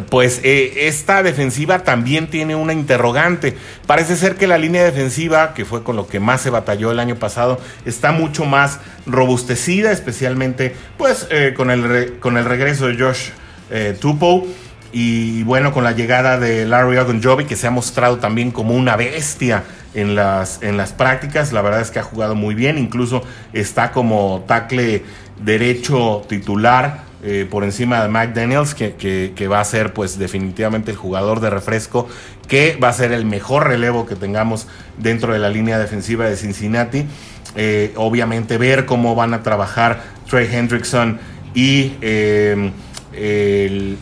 pues 0.00 0.40
eh, 0.42 0.88
esta 0.88 1.22
defensiva 1.22 1.80
también 1.80 2.28
tiene 2.28 2.54
una 2.54 2.72
interrogante. 2.72 3.56
Parece 3.86 4.16
ser 4.16 4.36
que 4.36 4.46
la 4.46 4.56
línea 4.56 4.84
defensiva, 4.84 5.52
que 5.54 5.64
fue 5.64 5.82
con 5.82 5.96
lo 5.96 6.06
que 6.06 6.20
más 6.20 6.40
se 6.40 6.50
batalló 6.50 6.90
el 6.90 6.98
año 6.98 7.16
pasado, 7.16 7.60
está 7.84 8.12
mucho 8.12 8.44
más 8.44 8.80
robustecida, 9.06 9.92
especialmente 9.92 10.74
pues 10.96 11.26
eh, 11.30 11.52
con, 11.54 11.70
el 11.70 12.18
con 12.20 12.38
el 12.38 12.44
regreso 12.44 12.86
de 12.86 12.98
Josh 12.98 13.28
eh, 13.70 13.96
Tupo 14.00 14.46
y 14.92 15.42
bueno, 15.42 15.72
con 15.72 15.84
la 15.84 15.92
llegada 15.92 16.38
de 16.38 16.66
Larry 16.66 16.96
Ogunjobi, 16.98 17.44
que 17.44 17.56
se 17.56 17.66
ha 17.66 17.70
mostrado 17.70 18.18
también 18.18 18.50
como 18.50 18.74
una 18.74 18.96
bestia 18.96 19.64
en 19.94 20.14
las, 20.14 20.62
en 20.62 20.76
las 20.76 20.92
prácticas. 20.92 21.52
La 21.52 21.60
verdad 21.60 21.80
es 21.80 21.90
que 21.90 21.98
ha 21.98 22.02
jugado 22.02 22.34
muy 22.34 22.54
bien, 22.54 22.78
incluso 22.78 23.22
está 23.52 23.92
como 23.92 24.44
tackle 24.46 25.02
derecho 25.42 26.24
titular 26.28 27.11
eh, 27.24 27.46
por 27.48 27.62
encima 27.62 28.02
de 28.02 28.08
Mike 28.08 28.32
Daniels, 28.34 28.74
que, 28.74 29.48
va 29.48 29.60
a 29.60 29.64
ser 29.64 29.92
pues 29.92 30.18
definitivamente 30.18 30.90
el 30.90 30.96
jugador 30.96 31.38
de 31.38 31.50
refresco, 31.50 32.08
que 32.48 32.76
va 32.82 32.88
a 32.88 32.92
ser 32.92 33.12
el 33.12 33.24
mejor 33.24 33.68
relevo 33.68 34.06
que 34.06 34.16
tengamos 34.16 34.66
dentro 34.98 35.32
de 35.32 35.38
la 35.38 35.48
línea 35.48 35.78
defensiva 35.78 36.24
de 36.24 36.36
Cincinnati. 36.36 37.06
Eh, 37.54 37.92
obviamente 37.94 38.58
ver 38.58 38.86
cómo 38.86 39.14
van 39.14 39.34
a 39.34 39.44
trabajar 39.44 40.02
Trey 40.28 40.48
Hendrickson 40.50 41.20
y 41.54 41.92
eh, 42.00 42.72
el, 43.12 44.00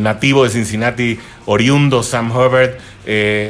nativo 0.00 0.44
de 0.44 0.50
Cincinnati, 0.50 1.18
oriundo 1.46 2.04
Sam 2.04 2.30
Hubbard, 2.30 2.76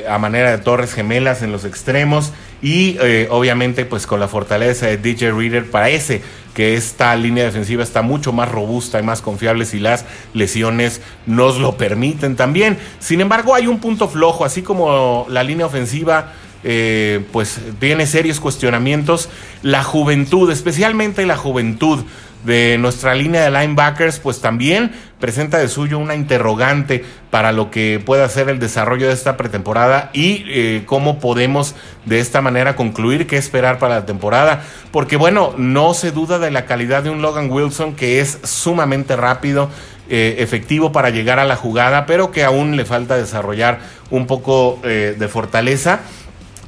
a 0.09 0.17
manera 0.17 0.53
de 0.53 0.59
torres 0.59 0.95
gemelas 0.95 1.43
en 1.43 1.53
los 1.53 1.67
extremos 1.67 2.33
y 2.63 2.97
obviamente 3.29 3.85
pues 3.85 4.07
con 4.07 4.21
la 4.21 4.29
fortaleza 4.29 4.87
de 4.87 4.97
DJ 4.97 5.33
Reader 5.33 5.71
para 5.71 5.91
ese 5.91 6.23
que 6.55 6.75
esta 6.75 7.15
línea 7.17 7.45
defensiva 7.45 7.83
está 7.83 8.03
mucho 8.03 8.33
más 8.33 8.51
robusta 8.51 8.99
y 8.99 9.03
más 9.03 9.23
confiable 9.23 9.65
si 9.65 9.79
las 9.79 10.05
lesiones 10.35 11.01
nos 11.27 11.59
lo 11.59 11.77
permiten 11.77 12.37
también. 12.37 12.79
Sin 12.99 13.21
embargo, 13.21 13.55
hay 13.55 13.67
un 13.67 13.79
punto 13.79 14.09
flojo, 14.09 14.45
así 14.45 14.63
como 14.63 15.27
la 15.29 15.43
línea 15.43 15.67
ofensiva. 15.67 16.33
Eh, 16.63 17.25
pues 17.33 17.59
tiene 17.79 18.07
serios 18.07 18.39
cuestionamientos. 18.39 19.31
La 19.63 19.83
juventud, 19.83 20.51
especialmente 20.51 21.25
la 21.25 21.37
juventud 21.37 22.05
de 22.45 22.77
nuestra 22.79 23.15
línea 23.15 23.43
de 23.43 23.51
linebackers, 23.51 24.19
pues 24.19 24.41
también 24.41 24.93
presenta 25.21 25.59
de 25.59 25.69
suyo 25.69 25.99
una 25.99 26.15
interrogante 26.15 27.05
para 27.31 27.53
lo 27.53 27.71
que 27.71 28.03
pueda 28.05 28.29
ser 28.29 28.49
el 28.49 28.59
desarrollo 28.59 29.07
de 29.07 29.13
esta 29.13 29.37
pretemporada 29.37 30.11
y 30.13 30.45
eh, 30.49 30.83
cómo 30.87 31.21
podemos 31.21 31.77
de 32.07 32.19
esta 32.19 32.41
manera 32.41 32.75
concluir 32.75 33.27
qué 33.27 33.37
esperar 33.37 33.79
para 33.79 33.97
la 33.97 34.07
temporada. 34.07 34.65
Porque 34.91 35.17
bueno, 35.17 35.55
no 35.57 35.95
se 35.95 36.11
duda 36.11 36.39
de 36.39 36.51
la 36.51 36.65
calidad 36.65 37.03
de 37.03 37.11
un 37.11 37.23
Logan 37.23 37.51
Wilson 37.51 37.95
que 37.95 38.21
es 38.21 38.39
sumamente 38.43 39.15
rápido, 39.15 39.71
eh, 40.09 40.37
efectivo 40.39 40.91
para 40.91 41.11
llegar 41.11 41.39
a 41.39 41.45
la 41.45 41.55
jugada, 41.55 42.07
pero 42.07 42.33
que 42.33 42.43
aún 42.43 42.77
le 42.77 42.85
falta 42.85 43.17
desarrollar 43.17 43.79
un 44.11 44.27
poco 44.27 44.81
eh, 44.83 45.15
de 45.17 45.29
fortaleza. 45.29 46.01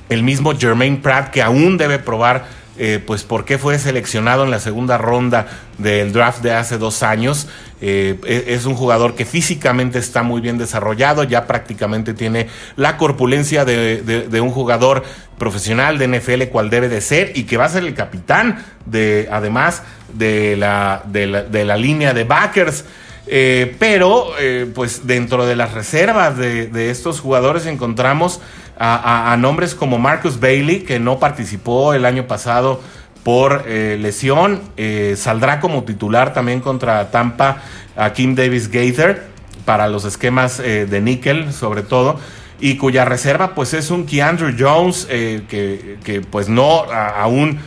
El 0.09 0.23
mismo 0.23 0.57
Jermaine 0.57 0.99
Pratt 0.99 1.31
que 1.31 1.43
aún 1.43 1.79
debe 1.79 1.99
probar 1.99 2.45
eh, 2.85 2.99
pues 2.99 3.23
por 3.23 3.45
qué 3.45 3.59
fue 3.59 3.79
seleccionado 3.79 4.43
en 4.43 4.51
la 4.51 4.59
segunda 4.59 4.99
ronda 4.99 5.47
del 5.79 6.12
draft 6.12 6.43
de 6.43 6.53
hace 6.53 6.79
dos 6.79 7.05
años. 7.05 7.47
Eh, 7.81 8.19
e, 8.27 8.55
es 8.55 8.65
un 8.65 8.75
jugador 8.75 9.15
que 9.15 9.25
físicamente 9.25 10.01
está 10.01 10.25
muy 10.25 10.41
bien 10.41 10.59
desarrollado, 10.59 11.23
ya 11.23 11.47
prácticamente 11.47 12.12
tiene 12.12 12.49
la 12.75 12.97
corpulencia 12.97 13.65
de, 13.65 14.41
un 14.41 14.51
jugador 14.51 15.05
profesional 15.39 15.97
de 15.97 16.09
NFL 16.09 16.51
cual 16.51 16.71
debe 16.71 16.89
de 16.89 17.01
ser 17.01 17.31
y 17.37 17.45
que 17.45 17.57
va 17.57 17.67
a 17.67 17.69
ser 17.69 17.85
el 17.85 17.95
capitán 17.95 18.65
de 18.85 19.29
además 19.31 19.85
de 20.12 20.57
la, 20.57 21.05
de 21.07 21.65
la, 21.65 21.77
línea 21.77 22.12
de 22.12 22.25
backers. 22.25 22.85
Eh, 23.26 23.76
pero 23.79 24.33
pues 24.75 25.07
dentro 25.07 25.47
de 25.47 25.55
las 25.55 25.73
reservas 25.75 26.37
de, 26.37 26.91
estos 26.91 27.21
jugadores 27.21 27.67
encontramos 27.67 28.41
a, 28.79 29.37
nombres 29.38 29.75
como 29.75 29.99
Marcus 29.99 30.41
Bailey, 30.41 30.81
que 30.81 30.99
no 30.99 31.19
participó 31.19 31.95
el 31.95 32.05
año 32.05 32.26
pasado 32.26 32.81
por 33.23 33.64
eh, 33.67 33.97
lesión, 34.00 34.61
eh, 34.76 35.14
saldrá 35.17 35.61
como 35.61 35.85
titular 35.85 36.35
también 36.35 36.61
contra 36.61 37.11
Tampa 37.11 37.62
a 37.97 38.12
Kim 38.12 38.35
Davis 38.35 38.69
Gaither 38.69 39.23
para 39.64 39.87
los 39.87 40.05
esquemas 40.05 40.59
eh, 40.59 40.87
de 40.87 41.00
níquel 41.00 41.52
sobre 41.52 41.83
todo 41.83 42.19
y 42.61 42.76
cuya 42.76 43.05
reserva 43.05 43.55
pues 43.55 43.75
es 43.75 43.91
un 43.91 44.07
Keandrew 44.07 44.57
Jones 44.59 45.07
que, 45.07 46.26
pues 46.31 46.49
no 46.49 46.85
aún 46.93 47.59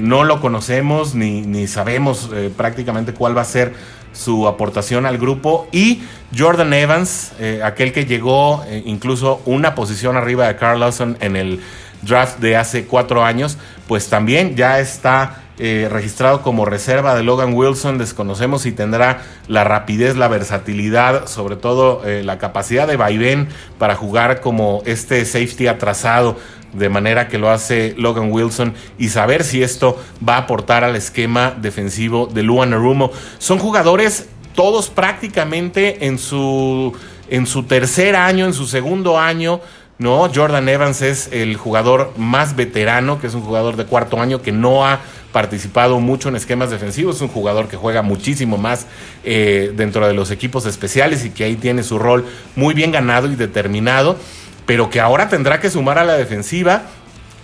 no 0.00 0.24
lo 0.24 0.40
conocemos 0.40 1.14
ni 1.14 1.66
sabemos 1.66 2.30
prácticamente 2.56 3.12
cuál 3.12 3.36
va 3.36 3.42
a 3.42 3.44
ser 3.46 3.74
su 4.12 4.46
aportación 4.48 5.06
al 5.06 5.18
grupo. 5.18 5.68
Y 5.72 6.02
Jordan 6.36 6.72
Evans, 6.72 7.32
eh, 7.38 7.60
aquel 7.64 7.92
que 7.92 8.06
llegó 8.06 8.64
eh, 8.66 8.82
incluso 8.86 9.40
una 9.46 9.74
posición 9.74 10.16
arriba 10.16 10.46
de 10.48 10.56
Carl 10.56 10.80
Lawson 10.80 11.16
en 11.20 11.36
el 11.36 11.60
draft 12.02 12.38
de 12.38 12.56
hace 12.56 12.86
cuatro 12.86 13.24
años, 13.24 13.58
pues 13.86 14.08
también 14.08 14.56
ya 14.56 14.80
está 14.80 15.42
eh, 15.58 15.88
registrado 15.90 16.40
como 16.40 16.64
reserva 16.64 17.14
de 17.14 17.22
Logan 17.22 17.52
Wilson. 17.52 17.98
Desconocemos 17.98 18.62
si 18.62 18.72
tendrá 18.72 19.22
la 19.48 19.64
rapidez, 19.64 20.16
la 20.16 20.28
versatilidad, 20.28 21.26
sobre 21.26 21.56
todo 21.56 22.02
la 22.04 22.38
capacidad 22.38 22.88
de 22.88 22.96
vaivén 22.96 23.48
para 23.78 23.96
jugar 23.96 24.40
como 24.40 24.82
este 24.86 25.24
safety 25.26 25.66
atrasado 25.66 26.36
de 26.72 26.88
manera 26.88 27.28
que 27.28 27.38
lo 27.38 27.50
hace 27.50 27.94
Logan 27.96 28.30
Wilson 28.32 28.74
y 28.98 29.08
saber 29.08 29.44
si 29.44 29.62
esto 29.62 30.00
va 30.26 30.36
a 30.36 30.38
aportar 30.38 30.84
al 30.84 30.96
esquema 30.96 31.54
defensivo 31.60 32.26
de 32.26 32.42
Luan 32.42 32.72
Arumo. 32.72 33.10
Son 33.38 33.58
jugadores 33.58 34.28
todos 34.54 34.88
prácticamente 34.90 36.06
en 36.06 36.18
su, 36.18 36.92
en 37.28 37.46
su 37.46 37.64
tercer 37.64 38.16
año, 38.16 38.46
en 38.46 38.54
su 38.54 38.66
segundo 38.66 39.18
año. 39.18 39.60
No, 39.98 40.30
Jordan 40.34 40.68
Evans 40.68 41.02
es 41.02 41.28
el 41.30 41.56
jugador 41.56 42.12
más 42.16 42.56
veterano, 42.56 43.20
que 43.20 43.26
es 43.26 43.34
un 43.34 43.42
jugador 43.42 43.76
de 43.76 43.84
cuarto 43.84 44.18
año 44.18 44.40
que 44.40 44.50
no 44.50 44.86
ha 44.86 45.00
participado 45.32 46.00
mucho 46.00 46.28
en 46.28 46.36
esquemas 46.36 46.70
defensivos, 46.70 47.16
es 47.16 47.22
un 47.22 47.28
jugador 47.28 47.68
que 47.68 47.76
juega 47.76 48.02
muchísimo 48.02 48.56
más 48.56 48.86
eh, 49.24 49.72
dentro 49.76 50.06
de 50.06 50.14
los 50.14 50.30
equipos 50.30 50.66
especiales 50.66 51.24
y 51.24 51.30
que 51.30 51.44
ahí 51.44 51.56
tiene 51.56 51.82
su 51.82 51.98
rol 51.98 52.24
muy 52.56 52.74
bien 52.74 52.90
ganado 52.90 53.30
y 53.30 53.36
determinado 53.36 54.16
pero 54.66 54.90
que 54.90 55.00
ahora 55.00 55.28
tendrá 55.28 55.60
que 55.60 55.70
sumar 55.70 55.98
a 55.98 56.04
la 56.04 56.14
defensiva 56.14 56.82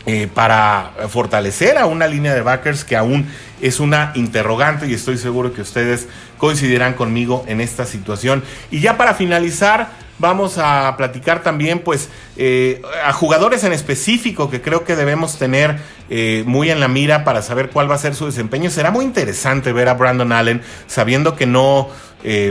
eh, 0.06 0.28
para 0.32 0.92
fortalecer 1.08 1.78
a 1.78 1.86
una 1.86 2.06
línea 2.06 2.32
de 2.34 2.40
backers 2.40 2.84
que 2.84 2.96
aún 2.96 3.26
es 3.60 3.80
una 3.80 4.12
interrogante 4.14 4.86
y 4.86 4.94
estoy 4.94 5.18
seguro 5.18 5.52
que 5.52 5.62
ustedes 5.62 6.06
coincidirán 6.38 6.94
conmigo 6.94 7.44
en 7.48 7.60
esta 7.60 7.86
situación. 7.86 8.44
Y 8.70 8.80
ya 8.80 8.96
para 8.96 9.14
finalizar, 9.14 9.88
vamos 10.18 10.58
a 10.58 10.94
platicar 10.96 11.42
también 11.42 11.80
pues 11.80 12.08
eh, 12.36 12.82
a 13.04 13.12
jugadores 13.12 13.64
en 13.64 13.72
específico 13.72 14.50
que 14.50 14.60
creo 14.60 14.84
que 14.84 14.96
debemos 14.96 15.38
tener 15.38 15.78
eh, 16.10 16.44
muy 16.46 16.70
en 16.70 16.80
la 16.80 16.88
mira 16.88 17.24
para 17.24 17.42
saber 17.42 17.70
cuál 17.70 17.90
va 17.90 17.94
a 17.94 17.98
ser 17.98 18.14
su 18.14 18.26
desempeño. 18.26 18.70
Será 18.70 18.90
muy 18.90 19.04
interesante 19.04 19.72
ver 19.72 19.88
a 19.88 19.94
Brandon 19.94 20.32
Allen 20.32 20.62
sabiendo 20.86 21.36
que 21.36 21.46
no 21.46 21.88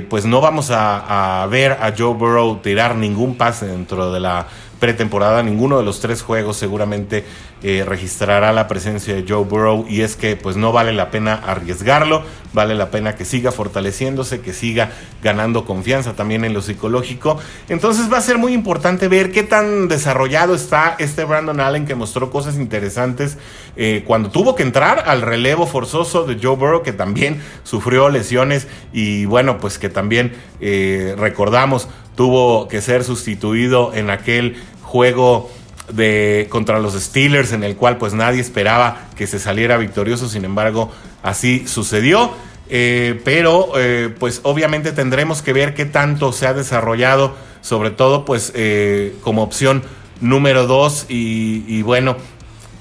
pues 0.09 0.23
no 0.23 0.39
vamos 0.39 0.71
a, 0.71 1.41
a, 1.43 1.45
ver 1.47 1.73
a 1.73 1.93
Joe 1.97 2.13
Burrow 2.13 2.61
tirar 2.61 2.95
ningún 2.95 3.35
pase 3.35 3.65
dentro 3.65 4.13
de 4.13 4.21
la 4.21 4.47
pretemporada. 4.79 5.43
Ninguno 5.43 5.77
de 5.77 5.83
los 5.83 5.99
tres 5.99 6.21
juegos 6.21 6.57
seguramente 6.57 7.25
eh, 7.63 7.83
registrará 7.85 8.53
la 8.53 8.67
presencia 8.67 9.15
de 9.15 9.25
Joe 9.27 9.43
Burrow 9.43 9.85
y 9.89 10.01
es 10.01 10.15
que 10.15 10.35
pues 10.35 10.55
no 10.55 10.71
vale 10.71 10.93
la 10.93 11.09
pena 11.09 11.33
arriesgarlo, 11.33 12.21
vale 12.53 12.75
la 12.75 12.91
pena 12.91 13.15
que 13.15 13.25
siga 13.25 13.51
fortaleciéndose, 13.51 14.41
que 14.41 14.53
siga 14.53 14.91
ganando 15.23 15.65
confianza 15.65 16.13
también 16.13 16.45
en 16.45 16.53
lo 16.53 16.61
psicológico. 16.61 17.39
Entonces 17.69 18.11
va 18.11 18.17
a 18.17 18.21
ser 18.21 18.37
muy 18.37 18.53
importante 18.53 19.07
ver 19.07 19.31
qué 19.31 19.43
tan 19.43 19.87
desarrollado 19.87 20.53
está 20.53 20.95
este 20.99 21.23
Brandon 21.23 21.59
Allen 21.59 21.85
que 21.85 21.95
mostró 21.95 22.29
cosas 22.29 22.55
interesantes 22.55 23.37
eh, 23.75 24.03
cuando 24.05 24.29
tuvo 24.29 24.55
que 24.55 24.63
entrar 24.63 25.03
al 25.07 25.21
relevo 25.21 25.65
forzoso 25.65 26.25
de 26.25 26.37
Joe 26.41 26.55
Burrow 26.55 26.83
que 26.83 26.93
también 26.93 27.41
sufrió 27.63 28.09
lesiones 28.09 28.67
y 28.93 29.25
bueno 29.25 29.57
pues 29.57 29.79
que 29.79 29.89
también 29.89 30.33
eh, 30.59 31.15
recordamos 31.17 31.87
tuvo 32.15 32.67
que 32.67 32.81
ser 32.81 33.03
sustituido 33.03 33.93
en 33.93 34.09
aquel 34.09 34.57
juego 34.81 35.49
de 35.91 36.47
contra 36.49 36.79
los 36.79 36.93
Steelers 36.93 37.51
en 37.51 37.63
el 37.63 37.75
cual 37.75 37.97
pues 37.97 38.13
nadie 38.13 38.41
esperaba 38.41 39.07
que 39.15 39.27
se 39.27 39.39
saliera 39.39 39.77
victorioso, 39.77 40.27
sin 40.29 40.45
embargo 40.45 40.91
así 41.23 41.67
sucedió. 41.67 42.31
Eh, 42.67 43.21
pero 43.23 43.73
eh, 43.77 44.09
pues 44.17 44.39
obviamente 44.43 44.91
tendremos 44.91 45.43
que 45.43 45.53
ver 45.53 45.75
qué 45.75 45.85
tanto 45.85 46.31
se 46.31 46.47
ha 46.47 46.53
desarrollado, 46.53 47.35
sobre 47.61 47.91
todo 47.91 48.25
pues 48.25 48.51
eh, 48.55 49.15
como 49.21 49.43
opción 49.43 49.83
número 50.19 50.65
dos 50.65 51.05
y, 51.07 51.63
y 51.67 51.83
bueno, 51.83 52.15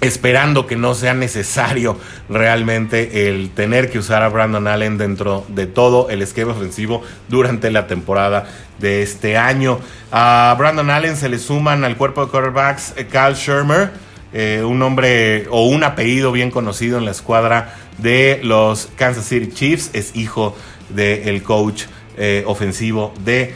esperando 0.04 0.66
que 0.66 0.76
no 0.76 0.94
sea 0.94 1.14
necesario 1.14 1.98
realmente 2.28 3.28
el 3.28 3.50
tener 3.50 3.90
que 3.90 3.98
usar 3.98 4.22
a 4.22 4.28
Brandon 4.28 4.66
Allen 4.66 4.98
dentro 4.98 5.44
de 5.48 5.66
todo 5.66 6.10
el 6.10 6.22
esquema 6.22 6.52
ofensivo 6.52 7.02
durante 7.28 7.70
la 7.70 7.86
temporada 7.86 8.46
de 8.78 9.02
este 9.02 9.36
año. 9.36 9.78
A 10.12 10.54
Brandon 10.58 10.90
Allen 10.90 11.16
se 11.16 11.28
le 11.28 11.38
suman 11.38 11.84
al 11.84 11.96
cuerpo 11.96 12.24
de 12.24 12.30
quarterbacks 12.30 12.94
Cal 13.10 13.32
eh, 13.32 13.36
Shermer, 13.36 13.90
eh, 14.32 14.62
un 14.64 14.78
nombre 14.78 15.46
o 15.50 15.66
un 15.66 15.84
apellido 15.84 16.32
bien 16.32 16.50
conocido 16.50 16.98
en 16.98 17.04
la 17.04 17.10
escuadra 17.10 17.74
de 17.98 18.40
los 18.42 18.90
Kansas 18.96 19.24
City 19.24 19.52
Chiefs, 19.52 19.90
es 19.94 20.14
hijo 20.16 20.56
del 20.90 21.42
coach 21.42 21.84
eh, 22.16 22.44
ofensivo 22.46 23.14
de 23.24 23.54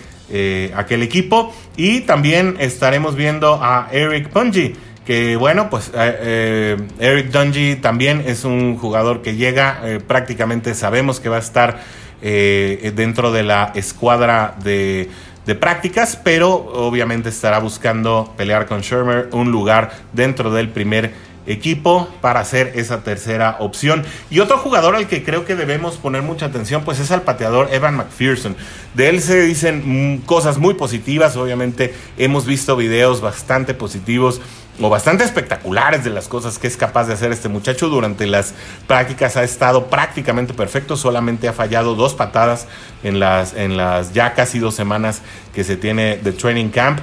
aquel 0.75 1.03
equipo. 1.03 1.55
Y 1.77 2.01
también 2.01 2.57
estaremos 2.59 3.17
viendo 3.17 3.61
a 3.63 3.89
Eric 3.93 4.29
Pungy 4.29 4.75
que 5.09 5.37
bueno, 5.37 5.71
pues 5.71 5.89
eh, 5.95 6.19
eh, 6.21 6.77
Eric 6.99 7.31
Dungy 7.31 7.77
también 7.77 8.23
es 8.27 8.45
un 8.45 8.77
jugador 8.77 9.23
que 9.23 9.37
llega, 9.37 9.81
eh, 9.83 10.01
prácticamente 10.07 10.75
sabemos 10.75 11.19
que 11.19 11.31
va 11.31 11.37
a 11.37 11.39
estar 11.39 11.81
dentro 12.21 13.33
de 13.33 13.43
la 13.43 13.73
escuadra 13.75 14.57
de, 14.63 15.09
prácticas, 15.59 16.21
pero 16.23 16.51
obviamente 16.51 17.31
estará 17.31 17.59
buscando 17.59 18.35
pelear 18.37 18.67
con 18.67 18.83
Shermer 18.83 19.31
un 19.33 19.51
lugar 19.51 19.93
dentro 20.13 20.51
del 20.51 20.69
primer 20.69 21.15
equipo 21.49 22.09
para 22.21 22.41
hacer 22.41 22.73
esa 22.77 23.03
tercera 23.03 23.57
opción. 23.59 24.05
Y 24.31 24.41
otro 24.41 24.59
jugador 24.59 24.95
al 24.95 25.09
que 25.09 25.25
creo 25.25 25.45
que 25.45 25.57
debemos 25.57 25.97
poner 25.97 26.23
mucha 26.23 26.47
atención, 26.47 26.85
pues 26.85 27.01
es 27.01 27.11
al 27.11 27.23
pateador 27.23 27.69
Evan 27.73 27.97
McPherson. 27.97 28.55
De 28.95 29.09
él 29.09 29.21
se 29.21 29.43
dicen 29.43 30.15
mm, 30.15 30.19
cosas 30.19 30.59
muy 30.59 30.75
positivas, 30.75 31.37
obviamente 31.37 31.95
hemos 32.17 32.47
visto 32.47 32.77
videos 32.77 33.21
bastante 33.21 33.75
positivos 33.75 34.41
o 34.81 34.89
bastante 34.89 35.25
espectaculares 35.25 36.05
de 36.05 36.11
las 36.11 36.29
cosas 36.29 36.59
que 36.59 36.67
es 36.67 36.77
capaz 36.77 37.07
de 37.07 37.15
hacer 37.15 37.33
este 37.33 37.49
muchacho. 37.49 37.89
Durante 37.89 38.27
las 38.27 38.55
prácticas 38.87 39.37
ha 39.37 39.43
estado 39.43 39.87
prácticamente 39.87 40.55
perfecto, 40.55 40.97
solamente 40.97 41.49
ha 41.49 41.53
fallado 41.53 41.95
dos 41.95 42.15
patadas 42.15 42.67
en 43.03 43.19
las, 43.19 43.55
en 43.55 43.77
las 43.77 44.13
ya 44.13 44.35
casi 44.35 44.59
dos 44.59 44.75
semanas 44.75 45.23
que 45.55 45.65
se 45.65 45.77
tiene 45.77 46.19
de 46.19 46.33
training 46.33 46.69
camp. 46.69 47.01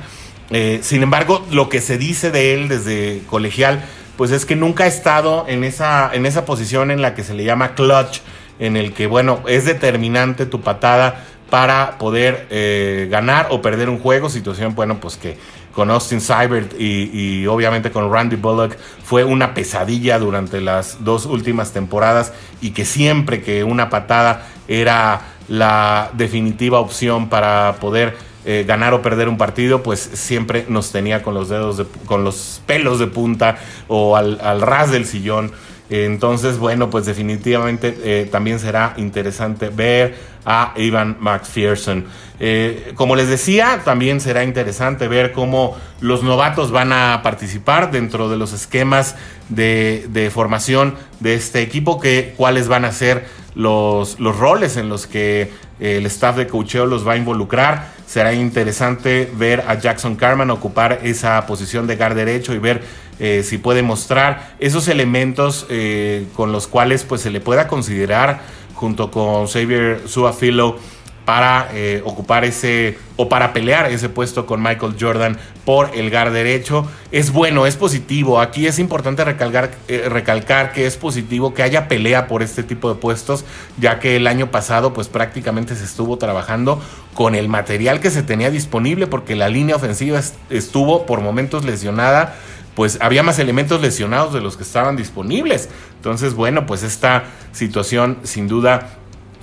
Eh, 0.52 0.80
sin 0.84 1.02
embargo, 1.04 1.46
lo 1.52 1.70
que 1.70 1.82
se 1.82 1.98
dice 1.98 2.32
de 2.32 2.54
él 2.54 2.68
desde 2.68 3.24
colegial, 3.28 3.84
pues 4.17 4.31
es 4.31 4.45
que 4.45 4.55
nunca 4.55 4.86
ha 4.86 4.88
estado 4.88 5.45
en 5.48 5.63
esa, 5.63 6.10
en 6.13 6.25
esa 6.25 6.45
posición 6.45 6.91
en 6.91 7.01
la 7.01 7.15
que 7.15 7.24
se 7.24 7.34
le 7.34 7.43
llama 7.43 7.75
clutch, 7.75 8.19
en 8.60 8.77
el 8.77 8.93
que, 8.93 9.07
bueno, 9.07 9.41
es 9.48 9.65
determinante 9.65 10.45
tu 10.45 10.62
patada 10.62 11.25
para 11.50 11.98
poder 11.98 12.48
eh, 12.50 13.07
ganar 13.10 13.48
o 13.51 13.62
perder 13.62 13.89
un 13.89 14.00
juego, 14.00 14.29
situación, 14.29 14.75
bueno, 14.75 15.00
pues 15.00 15.17
que 15.17 15.38
con 15.75 15.91
Austin 15.91 16.22
Seibert 16.22 16.74
y, 16.79 17.45
obviamente 17.48 17.91
con 17.91 18.12
Randy 18.12 18.38
Bullock 18.38 18.77
fue 19.03 19.25
una 19.25 19.53
pesadilla 19.53 20.17
durante 20.17 20.62
las 20.62 21.03
dos 21.03 21.25
últimas 21.25 21.74
temporadas 21.74 22.31
y 22.62 22.72
que 22.72 22.86
siempre 22.86 23.41
que 23.41 23.63
una 23.65 23.89
patada 23.89 24.48
era 24.69 25.22
la 25.50 26.12
definitiva 26.13 26.79
opción 26.79 27.27
para 27.27 27.75
poder 27.81 28.17
eh, 28.46 28.64
ganar 28.68 28.94
o 28.94 29.02
perder 29.02 29.28
un 29.28 29.38
partido, 29.38 29.84
pues 29.84 30.00
siempre 30.00 30.66
nos 30.70 30.92
tenía 30.92 31.24
con 31.24 31.34
los 31.34 31.50
dedos, 31.50 31.84
con 32.06 32.24
los 32.24 32.62
pelos 32.66 33.00
de 33.00 33.08
punta 33.08 33.58
o 33.88 34.16
al, 34.16 34.40
al 34.42 34.62
ras 34.62 34.92
del 34.92 35.06
sillón. 35.06 35.52
Entonces, 35.90 36.58
bueno, 36.58 36.90
pues 36.90 37.06
definitivamente 37.06 37.96
eh, 38.04 38.28
también 38.32 38.60
será 38.60 38.96
interesante 38.98 39.70
ver 39.70 40.16
a 40.44 40.74
Ivan 40.78 41.18
McPherson. 41.20 42.06
Eh, 42.40 42.94
como 42.96 43.16
les 43.16 43.30
decía, 43.30 43.82
también 43.86 44.20
será 44.20 44.44
interesante 44.44 45.08
ver 45.08 45.32
cómo 45.32 45.78
los 46.02 46.24
novatos 46.24 46.72
van 46.72 46.92
a 46.92 47.22
participar 47.24 47.92
dentro 47.92 48.30
de 48.30 48.38
los 48.38 48.52
esquemas 48.52 49.16
de, 49.50 50.31
formación 50.34 50.96
de 51.20 51.36
este 51.36 51.62
equipo, 51.62 52.00
que, 52.00 52.34
cuáles 52.36 52.68
van 52.68 52.84
a 52.86 52.92
ser 52.92 53.25
los, 53.55 54.20
los 54.20 54.37
roles 54.37 54.77
en 54.77 54.89
los 54.89 55.07
que 55.07 55.51
el 55.79 56.05
staff 56.05 56.37
de 56.37 56.48
cocheo 56.48 56.85
los 56.85 57.07
va 57.07 57.13
a 57.13 57.18
involucrar. 57.18 57.94
Será 58.05 58.33
interesante 58.33 59.31
ver 59.35 59.63
a 59.68 59.79
Jackson 59.79 60.15
Carman 60.15 60.51
ocupar 60.51 61.00
esa 61.03 61.46
posición 61.48 61.87
de 61.87 61.96
guard 61.96 62.15
derecho 62.15 62.53
y 62.53 62.59
ver 62.59 62.83
eh, 63.20 63.44
si 63.44 63.57
puede 63.57 63.81
mostrar 63.81 64.55
esos 64.59 64.87
elementos 64.87 65.65
eh, 65.70 66.25
con 66.35 66.51
los 66.51 66.68
cuales 66.68 67.03
pues, 67.03 67.22
se 67.22 67.31
le 67.31 67.39
pueda 67.39 67.68
considerar 67.68 68.41
junto 68.74 69.09
con 69.09 69.48
Xavier 69.48 70.01
Suafilo 70.05 70.77
para 71.25 71.70
eh, 71.74 72.01
ocupar 72.05 72.46
ese 72.46 72.98
o 73.18 73.29
para 73.29 73.51
pelear 73.51 73.92
ese 73.92 74.09
puesto 74.09 74.46
con 74.46 74.61
Michael 74.61 74.96
Jordan 75.00 75.38
por 75.66 75.90
el 75.96 76.09
gar 76.09 76.31
derecho. 76.31 76.85
Es 77.11 77.31
bueno, 77.31 77.66
es 77.66 77.75
positivo. 77.75 78.40
Aquí 78.40 78.68
es 78.68 78.77
importante 78.77 79.24
recalcar, 79.24 79.72
eh, 79.88 80.07
recalcar 80.07 80.72
que 80.72 80.85
es 80.85 80.98
positivo 80.98 81.53
que 81.53 81.64
haya 81.64 81.88
pelea 81.88 82.27
por 82.27 82.44
este 82.44 82.61
tipo 82.61 82.94
de 82.94 83.00
puestos, 83.00 83.44
ya 83.79 84.00
que 84.00 84.16
el 84.16 84.27
año 84.27 84.51
pasado 84.51 84.94
pues 84.94 85.07
prácticamente 85.07 85.75
se 85.75 85.83
estuvo 85.83 86.18
trabajando 86.18 86.81
con 87.14 87.35
el 87.35 87.48
material 87.48 88.00
que 88.00 88.11
se 88.11 88.22
tenía 88.22 88.51
disponible 88.51 89.07
porque 89.07 89.35
la 89.35 89.50
línea 89.50 89.77
ofensiva 89.77 90.20
estuvo 90.50 91.05
por 91.05 91.22
momentos 91.22 91.66
lesionada 91.66 92.35
pues 92.75 92.98
había 93.01 93.24
más 93.24 93.40
elementos 93.40 93.81
lesionados 93.81 94.33
de 94.33 94.42
los 94.42 94.57
que 94.57 94.64
estaban 94.64 94.98
disponibles. 94.98 95.70
Entonces, 95.96 96.33
bueno, 96.33 96.66
pues 96.66 96.83
esta 96.83 97.24
situación 97.53 98.18
sin 98.24 98.48
duda 98.50 99.00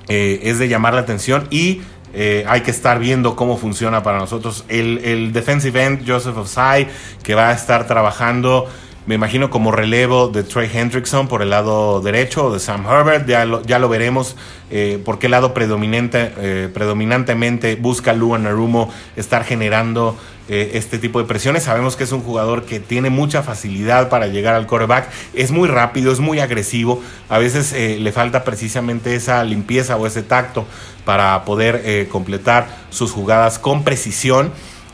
eh, 0.09 0.41
es 0.45 0.59
de 0.59 0.69
llamar 0.69 0.95
la 0.95 1.01
atención 1.01 1.47
y 1.51 1.83
eh, 2.15 2.45
hay 2.47 2.61
que 2.61 2.71
estar 2.71 2.99
viendo 2.99 3.37
cómo 3.37 3.57
funciona 3.57 4.03
para 4.03 4.19
nosotros. 4.19 4.65
El, 4.69 5.33
defensive 5.33 5.83
end 5.83 6.09
Joseph 6.09 6.37
Osai, 6.37 6.89
que 7.23 7.35
va 7.35 7.51
a 7.51 7.53
estar 7.53 7.87
trabajando, 7.87 8.69
me 9.07 9.15
imagino, 9.15 9.51
como 9.51 9.73
relevo 9.73 10.29
de 10.29 10.43
Trey 10.43 10.71
Hendrickson 10.73 11.29
por 11.29 11.43
el 11.43 11.51
lado 11.51 12.01
derecho, 12.01 12.47
o 12.47 12.53
de 12.53 12.61
Sam 12.61 12.87
Herbert, 12.87 13.27
ya 13.27 13.45
lo, 13.79 13.89
veremos 13.89 14.37
eh, 14.71 15.01
por 15.05 15.19
qué 15.19 15.29
lado 15.29 15.55
predominante, 15.55 16.69
predominantemente 16.73 17.77
busca 17.77 18.13
Luan 18.13 18.45
Narumo 18.45 18.91
estar 19.17 19.45
generando 19.45 20.17
eh, 20.49 20.73
este 20.75 20.99
tipo 20.99 21.21
de 21.21 21.25
presiones. 21.25 21.63
Sabemos 21.63 21.95
que 21.95 22.03
es 22.03 22.11
un 22.11 22.21
jugador 22.21 22.65
que 22.65 22.81
tiene 22.81 23.11
mucha 23.11 23.43
facilidad 23.43 24.09
para 24.09 24.27
llegar 24.27 24.55
al 24.55 24.67
coreback, 24.67 25.09
es 25.35 25.53
muy 25.53 25.69
rápido, 25.69 26.13
es 26.13 26.19
muy 26.19 26.41
agresivo, 26.41 27.01
a 27.29 27.39
veces 27.39 27.73
eh, 27.73 27.99
le 28.01 28.11
falta 28.11 28.43
precisamente 28.43 29.15
esa 29.15 29.45
limpieza 29.45 29.97
o 29.97 30.07
ese 30.07 30.23
tacto 30.23 30.67
para 31.05 31.45
poder 31.45 31.83
eh, 31.85 32.09
completar 32.11 32.67
sus 32.91 33.13
jugadas 33.13 33.61
con 33.61 33.85
precisión. 33.85 34.53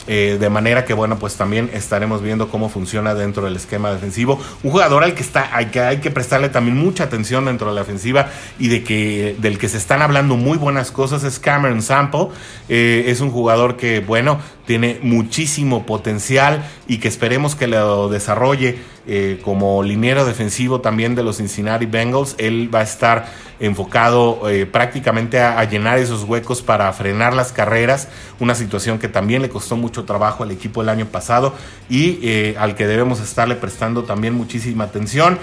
Eh, 0.08 0.38
de 0.40 0.50
manera 0.50 0.84
que, 0.84 0.94
bueno, 0.94 1.18
pues 1.18 1.36
también 1.36 1.70
estaremos 1.72 2.22
viendo 2.22 2.48
cómo 2.48 2.68
funciona 2.70 3.14
dentro 3.14 3.44
del 3.44 3.56
esquema 3.56 3.92
defensivo. 3.92 4.40
Un 4.62 4.70
jugador 4.70 5.04
al 5.04 5.14
que 5.14 5.22
está, 5.22 5.54
hay 5.54 5.66
que, 5.66 5.80
hay 5.80 5.98
que 5.98 6.10
prestarle 6.10 6.48
también 6.48 6.76
mucha 6.78 7.04
atención 7.04 7.44
dentro 7.44 7.68
de 7.68 7.74
la 7.74 7.82
ofensiva 7.82 8.30
y 8.58 8.68
de 8.68 8.82
que, 8.82 9.36
del 9.38 9.58
que 9.58 9.68
se 9.68 9.76
están 9.76 10.00
hablando 10.00 10.36
muy 10.36 10.56
buenas 10.56 10.90
cosas 10.90 11.24
es 11.24 11.38
Cameron 11.38 11.82
Sample. 11.82 12.28
Eh, 12.68 13.04
es 13.08 13.20
un 13.20 13.30
jugador 13.30 13.76
que, 13.76 14.00
bueno, 14.00 14.40
tiene 14.68 14.98
muchísimo 15.00 15.86
potencial 15.86 16.62
y 16.86 16.98
que 16.98 17.08
esperemos 17.08 17.54
que 17.54 17.66
lo 17.66 18.10
desarrolle 18.10 18.76
eh, 19.06 19.40
como 19.42 19.82
liniero 19.82 20.26
defensivo 20.26 20.82
también 20.82 21.14
de 21.14 21.22
los 21.22 21.38
Cincinnati 21.38 21.86
Bengals. 21.86 22.34
Él 22.36 22.68
va 22.72 22.80
a 22.80 22.82
estar 22.82 23.32
enfocado 23.60 24.46
eh, 24.50 24.66
prácticamente 24.66 25.40
a, 25.40 25.64
llenar 25.64 25.98
esos 25.98 26.24
huecos 26.24 26.60
para 26.60 26.92
frenar 26.92 27.32
las 27.32 27.50
carreras, 27.50 28.08
una 28.40 28.54
situación 28.54 28.98
que 28.98 29.08
también 29.08 29.40
le 29.40 29.48
costó 29.48 29.74
mucho 29.74 30.04
trabajo 30.04 30.42
al 30.42 30.50
equipo 30.50 30.82
el 30.82 30.90
año 30.90 31.06
pasado 31.06 31.54
y 31.88 32.18
eh, 32.22 32.54
al 32.58 32.74
que 32.74 32.86
debemos 32.86 33.20
estarle 33.20 33.54
prestando 33.54 34.04
también 34.04 34.34
muchísima 34.34 34.84
atención. 34.84 35.38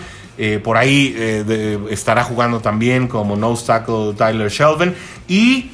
por 0.63 0.75
ahí 0.77 1.15
estará 1.89 2.23
jugando 2.25 2.59
también 2.59 3.07
como 3.07 3.38
no 3.38 3.55
tackle 3.55 4.13
Tyler 4.15 4.51
Shelvin 4.51 4.93
y 5.27 5.71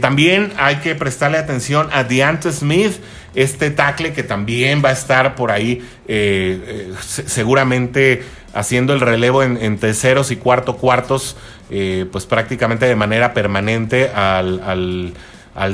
también 0.00 0.52
hay 0.58 0.76
que 0.76 0.94
prestarle 0.94 1.38
atención 1.38 1.88
a 1.92 2.04
Deante 2.04 2.52
Smith 2.52 3.00
este 3.34 3.70
tackle 3.70 4.12
que 4.12 4.22
también 4.22 4.82
va 4.84 4.90
a 4.90 4.92
estar 4.92 5.34
por 5.34 5.50
ahí 5.50 5.82
eh, 6.06 6.60
eh, 6.66 6.94
seguramente 7.00 8.22
haciendo 8.54 8.92
el 8.92 9.00
relevo 9.00 9.42
en, 9.42 9.78
terceros 9.78 10.30
y 10.30 10.36
cuarto 10.36 10.76
cuartos, 10.76 11.38
eh, 11.70 12.04
pues 12.12 12.26
prácticamente 12.26 12.84
de 12.84 12.94
manera 12.94 13.32
permanente 13.32 14.10
al, 14.10 15.14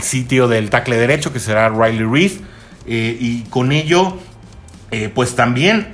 sitio 0.03 0.47
del 0.47 0.71
tackle 0.71 0.97
derecho, 0.97 1.33
que 1.33 1.41
será 1.41 1.71
Riley 1.71 2.05
Reed. 2.05 2.33
y 2.87 3.43
con 3.51 3.73
ello, 3.73 4.17
pues 5.13 5.35
también 5.35 5.91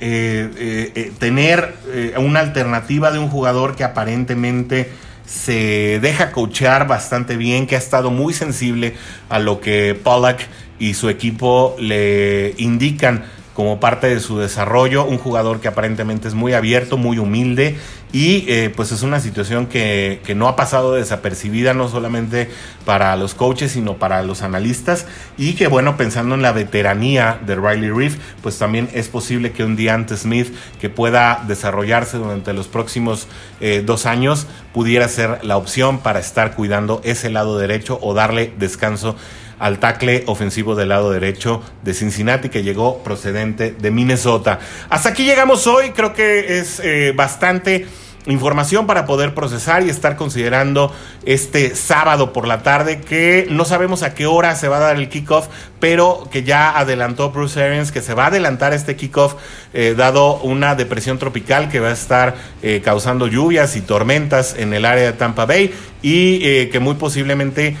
tener 1.17 1.73
una 2.17 2.41
alternativa 2.41 3.09
de 3.09 3.17
un 3.17 3.29
jugador 3.29 3.75
que 3.75 3.83
aparentemente 3.83 4.91
se 5.25 5.99
deja 6.01 6.31
coachear 6.31 6.87
bastante 6.87 7.37
bien, 7.37 7.67
que 7.67 7.75
ha 7.75 7.79
estado 7.79 8.11
muy 8.11 8.33
sensible 8.33 8.95
a 9.29 9.39
lo 9.39 9.59
que 9.59 9.99
Pollack 10.01 10.47
y 10.79 10.93
su 10.93 11.09
equipo 11.09 11.75
le 11.79 12.53
indican 12.57 13.25
como 13.55 13.79
parte 13.79 14.07
de 14.07 14.19
su 14.19 14.37
desarrollo, 14.37 15.05
un 15.05 15.17
jugador 15.17 15.61
que 15.61 15.69
aparentemente 15.69 16.27
es 16.27 16.33
muy 16.33 16.53
abierto, 16.53 16.97
muy 16.97 17.17
humilde 17.17 17.77
y 18.11 18.45
eh, 18.49 18.71
pues 18.75 18.91
es 18.91 19.01
una 19.01 19.19
situación 19.21 19.65
que, 19.65 20.21
que, 20.25 20.35
no 20.35 20.47
ha 20.47 20.55
pasado 20.55 20.93
desapercibida 20.93 21.73
no 21.73 21.87
solamente 21.89 22.49
para 22.85 23.15
los 23.15 23.33
coaches 23.33 23.71
sino 23.71 23.97
para 23.97 24.23
los 24.23 24.41
analistas 24.41 25.05
y 25.37 25.53
que 25.53 25.67
bueno 25.67 25.97
pensando 25.97 26.35
en 26.35 26.41
la 26.41 26.51
veteranía 26.51 27.39
de 27.45 27.55
Riley 27.55 27.89
Reef 27.89 28.17
pues 28.41 28.57
también 28.57 28.89
es 28.93 29.07
posible 29.07 29.51
que 29.51 29.63
un 29.63 29.75
Deante 29.75 30.15
Smith 30.17 30.53
que 30.79 30.89
pueda 30.89 31.43
desarrollarse 31.47 32.17
durante 32.17 32.53
los 32.53 32.67
próximos 32.67 33.27
eh, 33.59 33.83
dos 33.85 34.05
años 34.05 34.47
pudiera 34.73 35.07
ser 35.07 35.43
la 35.43 35.57
opción 35.57 35.99
para 35.99 36.19
estar 36.19 36.55
cuidando 36.55 37.01
ese 37.03 37.29
lado 37.29 37.57
derecho 37.57 37.99
o 38.01 38.13
darle 38.13 38.53
descanso 38.57 39.15
al 39.59 39.79
tackle 39.79 40.23
ofensivo 40.27 40.75
del 40.75 40.89
lado 40.89 41.11
derecho 41.11 41.61
de 41.83 41.93
Cincinnati 41.93 42.49
que 42.49 42.63
llegó 42.63 43.03
procedente 43.03 43.71
de 43.71 43.91
Minnesota. 43.91 44.59
Hasta 44.89 45.09
aquí 45.09 45.25
llegamos 45.25 45.67
hoy, 45.67 45.91
creo 45.91 46.13
que 46.13 46.59
es 46.59 46.79
eh, 46.83 47.13
bastante 47.15 47.87
información 48.27 48.87
para 48.87 49.05
poder 49.05 49.33
procesar 49.33 49.83
y 49.83 49.89
estar 49.89 50.15
considerando 50.15 50.93
este 51.25 51.75
sábado 51.75 52.33
por 52.33 52.47
la 52.47 52.63
tarde 52.63 53.01
que 53.01 53.47
no 53.49 53.65
sabemos 53.65 54.03
a 54.03 54.13
qué 54.13 54.25
hora 54.25 54.55
se 54.55 54.67
va 54.67 54.77
a 54.77 54.81
dar 54.81 54.95
el 54.95 55.09
kickoff, 55.09 55.47
pero 55.79 56.27
que 56.31 56.43
ya 56.43 56.77
adelantó 56.77 57.31
Bruce 57.31 57.61
Arians 57.61 57.91
que 57.91 58.01
se 58.01 58.13
va 58.13 58.25
a 58.25 58.27
adelantar 58.27 58.73
este 58.73 58.95
kickoff 58.95 59.35
eh, 59.73 59.93
dado 59.95 60.37
una 60.37 60.75
depresión 60.75 61.19
tropical 61.19 61.69
que 61.69 61.79
va 61.79 61.89
a 61.89 61.93
estar 61.93 62.35
eh, 62.63 62.81
causando 62.83 63.27
lluvias 63.27 63.75
y 63.75 63.81
tormentas 63.81 64.55
en 64.57 64.73
el 64.73 64.85
área 64.85 65.05
de 65.05 65.13
Tampa 65.13 65.45
Bay 65.45 65.73
y 66.05 66.39
eh, 66.43 66.69
que 66.69 66.79
muy 66.79 66.93
posiblemente 66.95 67.75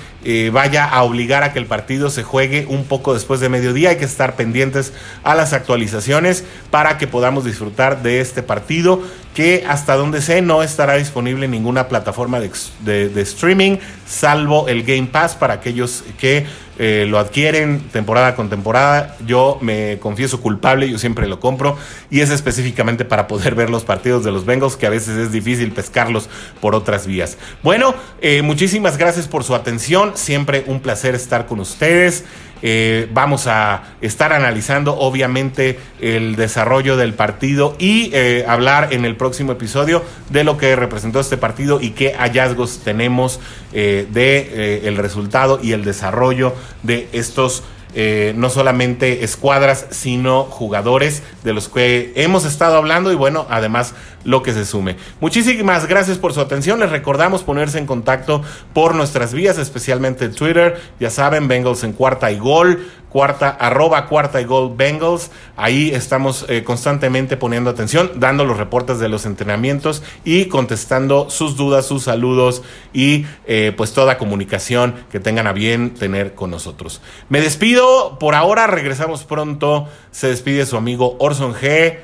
vaya 0.51 0.85
a 0.85 1.03
obligar 1.03 1.43
a 1.43 1.53
que 1.53 1.59
el 1.59 1.67
partido 1.67 2.09
se 2.09 2.23
juegue 2.23 2.65
un 2.67 2.85
poco 2.85 3.13
después 3.13 3.39
de 3.41 3.47
mediodía. 3.47 3.91
Hay 3.91 3.97
que 3.97 4.05
estar 4.05 4.35
pendientes 4.35 4.91
a 5.21 5.35
las 5.35 5.53
actualizaciones 5.53 6.43
para 6.71 6.97
que 6.97 7.05
podamos 7.05 7.45
disfrutar 7.45 8.01
de 8.01 8.21
este 8.21 8.41
partido 8.41 9.03
que 9.35 9.65
hasta 9.67 9.95
donde 9.95 10.21
sé 10.21 10.41
no 10.41 10.63
estará 10.63 10.95
disponible 10.95 11.45
en 11.45 11.51
ninguna 11.51 11.89
plataforma 11.89 12.39
de, 12.39 13.21
streaming, 13.21 13.77
salvo 14.07 14.67
el 14.69 14.83
Game 14.83 15.07
Pass 15.11 15.35
para 15.35 15.55
aquellos 15.55 16.05
que 16.17 16.45
eh, 16.77 17.05
lo 17.07 17.19
adquieren 17.19 17.79
temporada 17.91 18.35
con 18.35 18.49
temporada. 18.49 19.15
Yo 19.25 19.57
me 19.61 19.97
confieso 19.99 20.41
culpable, 20.41 20.89
yo 20.89 20.97
siempre 20.97 21.27
lo 21.27 21.39
compro 21.39 21.77
y 22.09 22.21
es 22.21 22.29
específicamente 22.29 23.05
para 23.05 23.27
poder 23.27 23.55
ver 23.55 23.69
los 23.69 23.83
partidos 23.83 24.23
de 24.23 24.31
los 24.31 24.45
Bengals, 24.45 24.75
que 24.75 24.85
a 24.85 24.89
veces 24.89 25.17
es 25.17 25.31
difícil 25.31 25.71
pescarlos 25.71 26.29
por 26.61 26.75
otras 26.75 27.07
vías. 27.07 27.37
Bueno, 27.63 27.95
eh, 28.21 28.41
muchísimas 28.41 28.97
gracias 28.97 29.27
por 29.27 29.43
su 29.43 29.55
atención, 29.55 30.11
siempre 30.15 30.63
un 30.67 30.79
placer 30.79 31.15
estar 31.15 31.45
con 31.45 31.59
ustedes. 31.59 32.25
Eh, 32.61 33.07
vamos 33.13 33.47
a 33.47 33.95
estar 34.01 34.33
analizando 34.33 34.97
obviamente 34.97 35.79
el 35.99 36.35
desarrollo 36.35 36.97
del 36.97 37.13
partido 37.13 37.75
y 37.79 38.09
eh, 38.13 38.45
hablar 38.47 38.93
en 38.93 39.05
el 39.05 39.15
próximo 39.15 39.51
episodio 39.51 40.03
de 40.29 40.43
lo 40.43 40.57
que 40.57 40.75
representó 40.75 41.19
este 41.19 41.37
partido 41.37 41.81
y 41.81 41.91
qué 41.91 42.13
hallazgos 42.13 42.79
tenemos 42.83 43.39
eh, 43.73 44.07
de 44.11 44.87
el 44.87 44.97
resultado 44.97 45.59
y 45.61 45.73
el 45.73 45.83
desarrollo 45.83 46.53
de 46.83 47.09
estos 47.11 47.63
eh, 47.97 48.33
no 48.35 48.49
solamente 48.49 49.23
escuadras, 49.23 49.85
sino 49.89 50.43
jugadores 50.43 51.23
de 51.45 51.53
los 51.53 51.69
que 51.69 52.11
hemos 52.17 52.43
estado 52.43 52.75
hablando 52.75 53.09
y 53.09 53.15
bueno, 53.15 53.47
además 53.49 53.93
lo 54.25 54.43
que 54.43 54.51
se 54.51 54.65
sume. 54.65 54.97
Muchísimas 55.21 55.87
gracias 55.87 56.17
por 56.17 56.33
su 56.33 56.41
atención. 56.41 56.81
Les 56.81 56.89
recordamos 56.89 57.43
ponerse 57.43 57.77
en 57.77 57.85
contacto 57.85 58.43
por 58.73 58.95
nuestras 58.95 59.33
vías, 59.33 59.57
especialmente 59.57 60.27
Twitter. 60.27 60.81
Ya 60.99 61.09
saben, 61.09 61.47
Bengals 61.47 61.83
en 61.85 61.93
cuarta 61.93 62.31
y 62.31 62.37
gol 62.37 62.85
cuarta, 63.15 63.47
arroba 63.47 64.07
cuarta 64.07 64.41
y 64.41 64.43
gol 64.43 64.73
Bengals. 64.75 65.31
Ahí 65.55 65.91
estamos 65.93 66.45
eh, 66.49 66.65
constantemente 66.65 67.37
poniendo 67.37 67.69
atención, 67.69 68.11
dando 68.15 68.43
los 68.43 68.57
reportes 68.57 68.99
de 68.99 69.07
los 69.07 69.25
entrenamientos 69.25 70.03
y 70.25 70.47
contestando 70.47 71.29
sus 71.29 71.55
dudas, 71.55 71.85
sus 71.85 72.03
saludos 72.03 72.61
y 72.91 73.25
eh, 73.45 73.71
pues 73.77 73.93
toda 73.93 74.17
comunicación 74.17 74.95
que 75.13 75.21
tengan 75.21 75.47
a 75.47 75.53
bien 75.53 75.93
tener 75.93 76.35
con 76.35 76.51
nosotros. 76.51 76.99
Me 77.29 77.39
despido, 77.39 78.19
por 78.19 78.35
ahora 78.35 78.67
regresamos 78.67 79.23
pronto. 79.23 79.87
Se 80.11 80.27
despide 80.27 80.65
su 80.65 80.75
amigo 80.75 81.15
Orson 81.19 81.53
G. 81.53 81.99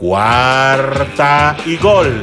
Cuarta 0.00 1.58
y 1.66 1.76
gol. 1.76 2.22